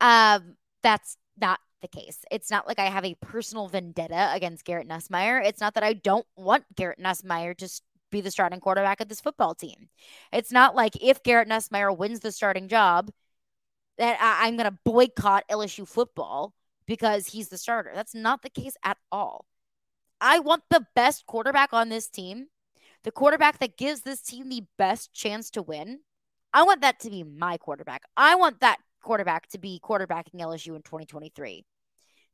um, 0.00 0.56
that's 0.82 1.16
not 1.40 1.58
the 1.80 1.88
case. 1.88 2.18
It's 2.30 2.50
not 2.50 2.66
like 2.66 2.78
I 2.78 2.86
have 2.86 3.04
a 3.04 3.16
personal 3.22 3.68
vendetta 3.68 4.30
against 4.34 4.64
Garrett 4.64 4.88
Nussmeier. 4.88 5.44
It's 5.44 5.60
not 5.60 5.74
that 5.74 5.84
I 5.84 5.94
don't 5.94 6.26
want 6.36 6.64
Garrett 6.74 7.00
Nussmeier 7.00 7.56
to 7.56 7.68
be 8.10 8.20
the 8.20 8.30
starting 8.30 8.60
quarterback 8.60 9.00
of 9.00 9.08
this 9.08 9.20
football 9.20 9.54
team. 9.54 9.88
It's 10.32 10.52
not 10.52 10.74
like 10.74 10.96
if 11.02 11.22
Garrett 11.22 11.48
Nussmeier 11.48 11.96
wins 11.96 12.20
the 12.20 12.32
starting 12.32 12.68
job, 12.68 13.10
that 13.98 14.18
I- 14.20 14.46
I'm 14.46 14.56
going 14.56 14.70
to 14.70 14.78
boycott 14.84 15.44
LSU 15.48 15.86
football 15.86 16.54
because 16.86 17.28
he's 17.28 17.48
the 17.48 17.58
starter. 17.58 17.92
That's 17.94 18.14
not 18.14 18.42
the 18.42 18.50
case 18.50 18.76
at 18.82 18.98
all. 19.10 19.46
I 20.20 20.38
want 20.38 20.64
the 20.70 20.86
best 20.94 21.26
quarterback 21.26 21.72
on 21.72 21.88
this 21.88 22.08
team, 22.08 22.48
the 23.04 23.10
quarterback 23.10 23.58
that 23.58 23.76
gives 23.76 24.02
this 24.02 24.22
team 24.22 24.48
the 24.48 24.64
best 24.78 25.12
chance 25.12 25.50
to 25.50 25.62
win. 25.62 26.00
I 26.52 26.62
want 26.62 26.80
that 26.80 27.00
to 27.00 27.10
be 27.10 27.22
my 27.22 27.58
quarterback. 27.58 28.02
I 28.16 28.34
want 28.34 28.60
that 28.60 28.78
quarterback 29.02 29.48
to 29.48 29.58
be 29.58 29.80
quarterbacking 29.82 30.40
LSU 30.40 30.74
in 30.74 30.82
2023. 30.82 31.64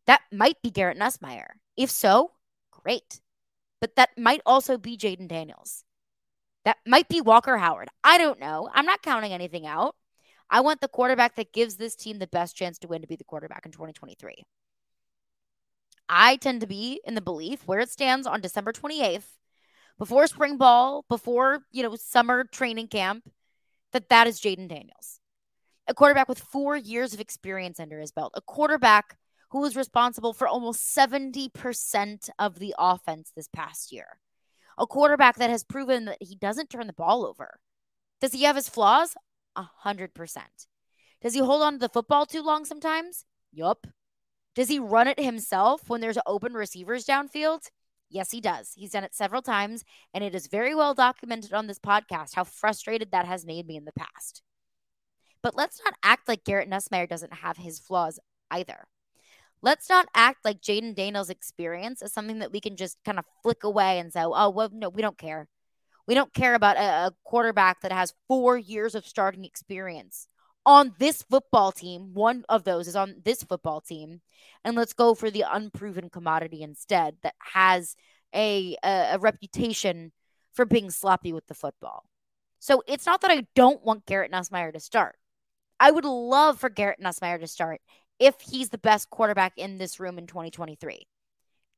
That 0.07 0.23
might 0.31 0.61
be 0.63 0.71
Garrett 0.71 0.99
Nussmeier. 0.99 1.49
If 1.77 1.91
so, 1.91 2.33
great 2.71 3.21
but 3.83 3.97
that 3.97 4.11
might 4.16 4.40
also 4.47 4.79
be 4.79 4.97
Jayden 4.97 5.27
Daniels. 5.27 5.83
That 6.64 6.79
might 6.87 7.09
be 7.09 7.21
Walker 7.21 7.59
Howard. 7.59 7.88
I 8.05 8.16
don't 8.16 8.38
know. 8.38 8.71
I'm 8.73 8.87
not 8.87 9.03
counting 9.03 9.33
anything 9.33 9.66
out. 9.66 9.97
I 10.49 10.61
want 10.61 10.81
the 10.81 10.87
quarterback 10.87 11.35
that 11.35 11.53
gives 11.53 11.75
this 11.75 11.97
team 11.97 12.21
the 12.21 12.29
best 12.29 12.55
chance 12.55 12.79
to 12.79 12.87
win 12.87 13.01
to 13.01 13.09
be 13.09 13.16
the 13.16 13.25
quarterback 13.25 13.66
in 13.66 13.73
2023. 13.73 14.45
I 16.09 16.37
tend 16.37 16.61
to 16.61 16.68
be 16.68 17.01
in 17.05 17.16
the 17.16 17.21
belief 17.21 17.66
where 17.66 17.81
it 17.81 17.90
stands 17.90 18.27
on 18.27 18.40
December 18.40 18.73
28th, 18.73 19.25
before 19.99 20.27
spring 20.29 20.59
ball, 20.59 21.05
before, 21.09 21.64
you 21.73 21.83
know, 21.83 21.97
summer 21.97 22.45
training 22.45 22.87
camp, 22.87 23.29
that 23.92 24.09
that 24.11 24.29
is 24.29 24.40
Jayden 24.40 24.68
Daniels. 24.68 25.18
A 25.88 25.95
quarterback 25.95 26.29
with 26.29 26.38
4 26.38 26.77
years 26.77 27.12
of 27.12 27.21
experience 27.21 27.81
under 27.81 27.99
his 27.99 28.12
belt, 28.12 28.33
a 28.37 28.40
quarterback 28.40 29.16
who 29.53 29.61
was 29.61 29.77
responsible 29.77 30.33
for 30.33 30.49
almost 30.49 30.97
70% 30.97 32.31
of 32.38 32.59
the 32.59 32.75
offense 32.79 33.33
this 33.37 33.49
past 33.49 33.93
year. 33.93 34.19
A 34.79 34.87
quarterback 34.87 35.37
that 35.37 35.51
has 35.51 35.62
proven 35.62 36.07
that 36.07 36.17
he 36.21 36.35
doesn't 36.35 36.71
turn 36.71 36.87
the 36.87 36.95
ball 36.95 37.27
over. 37.27 37.61
Does 38.21 38.33
he 38.33 38.45
have 38.45 38.57
his 38.57 38.71
flaws? 38.71 39.15
A 39.55 39.62
hundred 39.62 40.15
percent. 40.15 40.67
Does 41.21 41.35
he 41.35 41.41
hold 41.41 41.62
on 41.62 41.75
to 41.75 41.79
the 41.79 41.88
football 41.91 42.25
too 42.25 42.43
long 42.43 42.65
sometimes? 42.65 43.27
Yup. 43.53 43.87
Does 44.55 44.69
he 44.69 44.79
run 44.79 45.07
it 45.07 45.21
himself 45.21 45.88
when 45.88 46.01
there's 46.01 46.19
open 46.27 46.55
receivers 46.55 47.05
downfield? 47.05 47.69
Yes, 48.09 48.31
he 48.31 48.41
does. 48.41 48.73
He's 48.75 48.91
done 48.93 49.05
it 49.05 49.15
several 49.15 49.43
times, 49.43 49.85
and 50.15 50.25
it 50.25 50.35
is 50.35 50.47
very 50.47 50.75
well 50.75 50.95
documented 50.95 51.53
on 51.53 51.67
this 51.67 51.79
podcast 51.79 52.35
how 52.35 52.45
frustrated 52.45 53.11
that 53.11 53.27
has 53.27 53.45
made 53.45 53.67
me 53.67 53.77
in 53.77 53.85
the 53.85 53.93
past. 53.93 54.43
But 55.43 55.57
let's 55.57 55.81
not 55.85 55.95
act 56.03 56.29
like 56.29 56.45
Garrett 56.45 56.71
Nussmeier 56.71 57.09
doesn't 57.09 57.35
have 57.35 57.59
his 57.59 57.79
flaws 57.79 58.19
either. 58.51 58.87
Let's 59.62 59.88
not 59.88 60.09
act 60.14 60.44
like 60.44 60.61
Jayden 60.61 60.94
Daniels' 60.94 61.31
experience 61.31 62.03
is 62.03 62.12
something 62.12 62.40
that 62.40 62.53
we 62.53 62.61
can 62.61 62.77
just 62.77 62.98
kind 63.05 63.18
of 63.18 63.25
flick 63.42 63.62
away 63.62 64.01
and 64.01 64.12
say, 64.12 64.22
oh, 64.25 64.51
well, 64.51 64.70
no, 64.72 64.88
we 64.88 65.03
don't 65.03 65.16
care. 65.18 65.48
We 66.07 66.14
don't 66.14 66.35
care 66.35 66.55
about 66.55 66.77
a, 66.77 67.07
a 67.07 67.12
quarterback 67.25 67.81
that 67.83 67.92
has 67.92 68.14
four 68.27 68.59
years 68.59 68.96
of 68.96 69.07
starting 69.07 69.44
experience 69.44 70.27
on 70.66 70.94
this 70.98 71.22
football 71.22 71.70
team. 71.70 72.12
One 72.12 72.44
of 72.48 72.64
those 72.64 72.88
is 72.88 72.96
on 72.96 73.16
this 73.25 73.44
football 73.44 73.81
team. 73.81 74.20
And 74.64 74.77
let's 74.77 74.92
go 74.92 75.14
for 75.14 75.31
the 75.31 75.44
unproven 75.48 76.11
commodity 76.11 76.62
instead 76.62 77.16
that 77.22 77.35
has 77.38 77.94
a, 78.35 78.77
a, 78.85 79.14
a 79.14 79.18
reputation 79.18 80.12
for 80.55 80.64
being 80.64 80.90
sloppy 80.90 81.33
with 81.33 81.46
the 81.46 81.55
football. 81.55 82.05
So 82.59 82.83
it's 82.87 83.07
not 83.07 83.20
that 83.22 83.31
I 83.31 83.46
don't 83.55 83.85
want 83.85 84.07
Garrett 84.07 84.33
Nussmeier 84.33 84.72
to 84.72 84.81
start. 84.81 85.16
I 85.81 85.90
would 85.90 86.05
love 86.05 86.61
for 86.61 86.68
Garrett 86.68 87.01
Nussmeier 87.01 87.40
to 87.40 87.46
start 87.48 87.81
if 88.23 88.37
he's 88.41 88.69
the 88.69 88.79
best 88.79 89.11
quarterback 89.11 89.53
in 89.57 89.79
this 89.79 89.99
room 89.99 90.17
in 90.17 90.29
2023. 90.29 91.03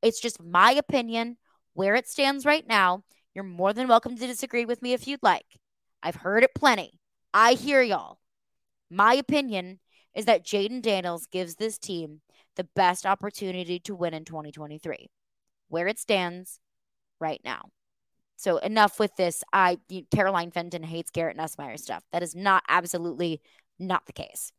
It's 0.03 0.21
just 0.21 0.43
my 0.43 0.73
opinion 0.73 1.37
where 1.73 1.95
it 1.95 2.07
stands 2.07 2.45
right 2.45 2.65
now. 2.67 3.03
You're 3.33 3.43
more 3.43 3.73
than 3.73 3.87
welcome 3.87 4.15
to 4.15 4.27
disagree 4.27 4.63
with 4.63 4.83
me 4.83 4.93
if 4.93 5.07
you'd 5.07 5.23
like. 5.23 5.57
I've 6.03 6.17
heard 6.17 6.43
it 6.43 6.53
plenty. 6.53 6.99
I 7.33 7.53
hear 7.53 7.81
y'all. 7.81 8.19
My 8.91 9.15
opinion 9.15 9.79
is 10.13 10.25
that 10.25 10.45
Jayden 10.45 10.83
Daniels 10.83 11.25
gives 11.25 11.55
this 11.55 11.79
team 11.79 12.21
the 12.57 12.67
best 12.75 13.07
opportunity 13.07 13.79
to 13.79 13.95
win 13.95 14.13
in 14.13 14.23
2023, 14.23 15.09
where 15.69 15.87
it 15.87 15.97
stands 15.97 16.59
right 17.19 17.41
now. 17.43 17.69
So 18.35 18.59
enough 18.59 18.99
with 18.99 19.15
this. 19.15 19.43
I 19.51 19.79
Caroline 20.11 20.51
Fenton 20.51 20.83
hates 20.83 21.09
Garrett 21.09 21.37
Nussmeier 21.37 21.79
stuff. 21.79 22.03
That 22.11 22.21
is 22.21 22.35
not 22.35 22.61
absolutely 22.69 23.41
not 23.79 24.05
the 24.05 24.13
case. 24.13 24.51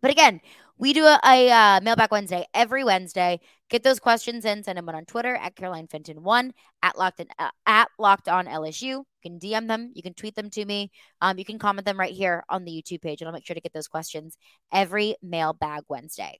But 0.00 0.10
again, 0.10 0.40
we 0.78 0.92
do 0.92 1.04
a, 1.04 1.18
a 1.24 1.50
uh, 1.50 1.80
mailback 1.80 2.10
Wednesday 2.10 2.46
every 2.52 2.84
Wednesday. 2.84 3.40
Get 3.70 3.82
those 3.82 3.98
questions 3.98 4.44
in. 4.44 4.62
Send 4.62 4.78
them 4.78 4.88
on 4.88 5.04
Twitter 5.06 5.34
at 5.34 5.56
Caroline 5.56 5.88
Fenton 5.88 6.22
one 6.22 6.52
at 6.82 6.98
locked 6.98 7.20
in, 7.20 7.28
uh, 7.38 7.50
at 7.66 7.88
locked 7.98 8.28
on 8.28 8.46
LSU. 8.46 8.82
You 8.82 9.06
can 9.22 9.38
DM 9.38 9.66
them. 9.68 9.90
You 9.94 10.02
can 10.02 10.14
tweet 10.14 10.34
them 10.34 10.50
to 10.50 10.64
me. 10.64 10.90
Um, 11.20 11.38
you 11.38 11.44
can 11.44 11.58
comment 11.58 11.86
them 11.86 11.98
right 11.98 12.12
here 12.12 12.44
on 12.48 12.64
the 12.64 12.72
YouTube 12.72 13.02
page, 13.02 13.20
and 13.20 13.28
I'll 13.28 13.34
make 13.34 13.46
sure 13.46 13.54
to 13.54 13.60
get 13.60 13.72
those 13.72 13.88
questions 13.88 14.36
every 14.72 15.16
mailbag 15.22 15.84
Wednesday. 15.88 16.38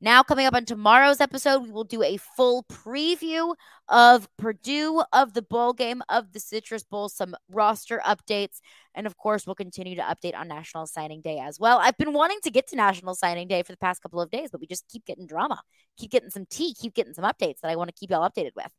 Now, 0.00 0.22
coming 0.22 0.46
up 0.46 0.54
on 0.54 0.64
tomorrow's 0.64 1.20
episode, 1.20 1.62
we 1.62 1.70
will 1.70 1.84
do 1.84 2.02
a 2.02 2.16
full 2.16 2.64
preview 2.64 3.54
of 3.88 4.28
Purdue, 4.36 5.02
of 5.12 5.34
the 5.34 5.42
bowl 5.42 5.72
game, 5.72 6.02
of 6.08 6.32
the 6.32 6.40
Citrus 6.40 6.84
Bowl, 6.84 7.08
some 7.08 7.36
roster 7.50 8.00
updates, 8.06 8.60
and 8.94 9.06
of 9.06 9.16
course, 9.16 9.46
we'll 9.46 9.54
continue 9.54 9.96
to 9.96 10.02
update 10.02 10.36
on 10.36 10.48
National 10.48 10.86
Signing 10.86 11.20
Day 11.20 11.38
as 11.38 11.60
well. 11.60 11.78
I've 11.78 11.98
been 11.98 12.12
wanting 12.12 12.38
to 12.44 12.50
get 12.50 12.66
to 12.68 12.76
National 12.76 13.14
Signing 13.14 13.48
Day 13.48 13.62
for 13.62 13.72
the 13.72 13.78
past 13.78 14.02
couple 14.02 14.20
of 14.20 14.30
days, 14.30 14.50
but 14.50 14.60
we 14.60 14.66
just 14.66 14.88
keep 14.88 15.04
getting 15.04 15.26
drama, 15.26 15.60
keep 15.96 16.10
getting 16.10 16.30
some 16.30 16.46
tea, 16.48 16.74
keep 16.74 16.94
getting 16.94 17.14
some 17.14 17.24
updates 17.24 17.60
that 17.60 17.70
I 17.70 17.76
want 17.76 17.88
to 17.88 17.94
keep 17.98 18.10
y'all 18.10 18.28
updated 18.28 18.52
with. 18.56 18.70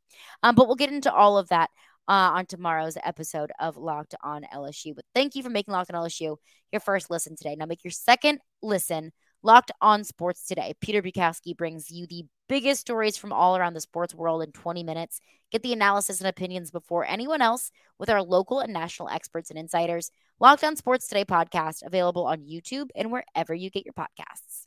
Um, 0.42 0.54
but 0.54 0.66
we'll 0.66 0.76
get 0.76 0.92
into 0.92 1.12
all 1.12 1.38
of 1.38 1.48
that 1.48 1.70
uh, 2.08 2.32
on 2.34 2.46
tomorrow's 2.46 2.96
episode 3.02 3.52
of 3.60 3.76
Locked 3.76 4.14
On 4.22 4.44
LSU. 4.52 4.94
But 4.94 5.04
thank 5.14 5.34
you 5.34 5.42
for 5.42 5.50
making 5.50 5.72
Locked 5.72 5.92
On 5.92 6.02
LSU 6.02 6.36
your 6.72 6.80
first 6.80 7.10
listen 7.10 7.36
today. 7.36 7.56
Now 7.56 7.66
make 7.66 7.84
your 7.84 7.92
second 7.92 8.40
listen 8.62 9.12
Locked 9.44 9.72
on 9.80 10.04
Sports 10.04 10.46
today. 10.46 10.74
Peter 10.80 11.02
Bukowski 11.02 11.56
brings 11.56 11.90
you 11.90 12.06
the 12.06 12.24
biggest 12.48 12.82
stories 12.82 13.16
from 13.16 13.32
all 13.32 13.56
around 13.56 13.74
the 13.74 13.80
sports 13.80 14.14
world 14.14 14.40
in 14.40 14.52
20 14.52 14.84
minutes. 14.84 15.20
Get 15.50 15.64
the 15.64 15.72
analysis 15.72 16.20
and 16.20 16.28
opinions 16.28 16.70
before 16.70 17.04
anyone 17.04 17.42
else 17.42 17.72
with 17.98 18.08
our 18.08 18.22
local 18.22 18.60
and 18.60 18.72
national 18.72 19.08
experts 19.08 19.50
and 19.50 19.58
insiders. 19.58 20.12
Locked 20.38 20.62
on 20.62 20.76
Sports 20.76 21.08
Today 21.08 21.24
podcast 21.24 21.84
available 21.84 22.24
on 22.24 22.46
YouTube 22.46 22.90
and 22.94 23.10
wherever 23.10 23.52
you 23.52 23.68
get 23.68 23.84
your 23.84 23.94
podcasts. 23.94 24.66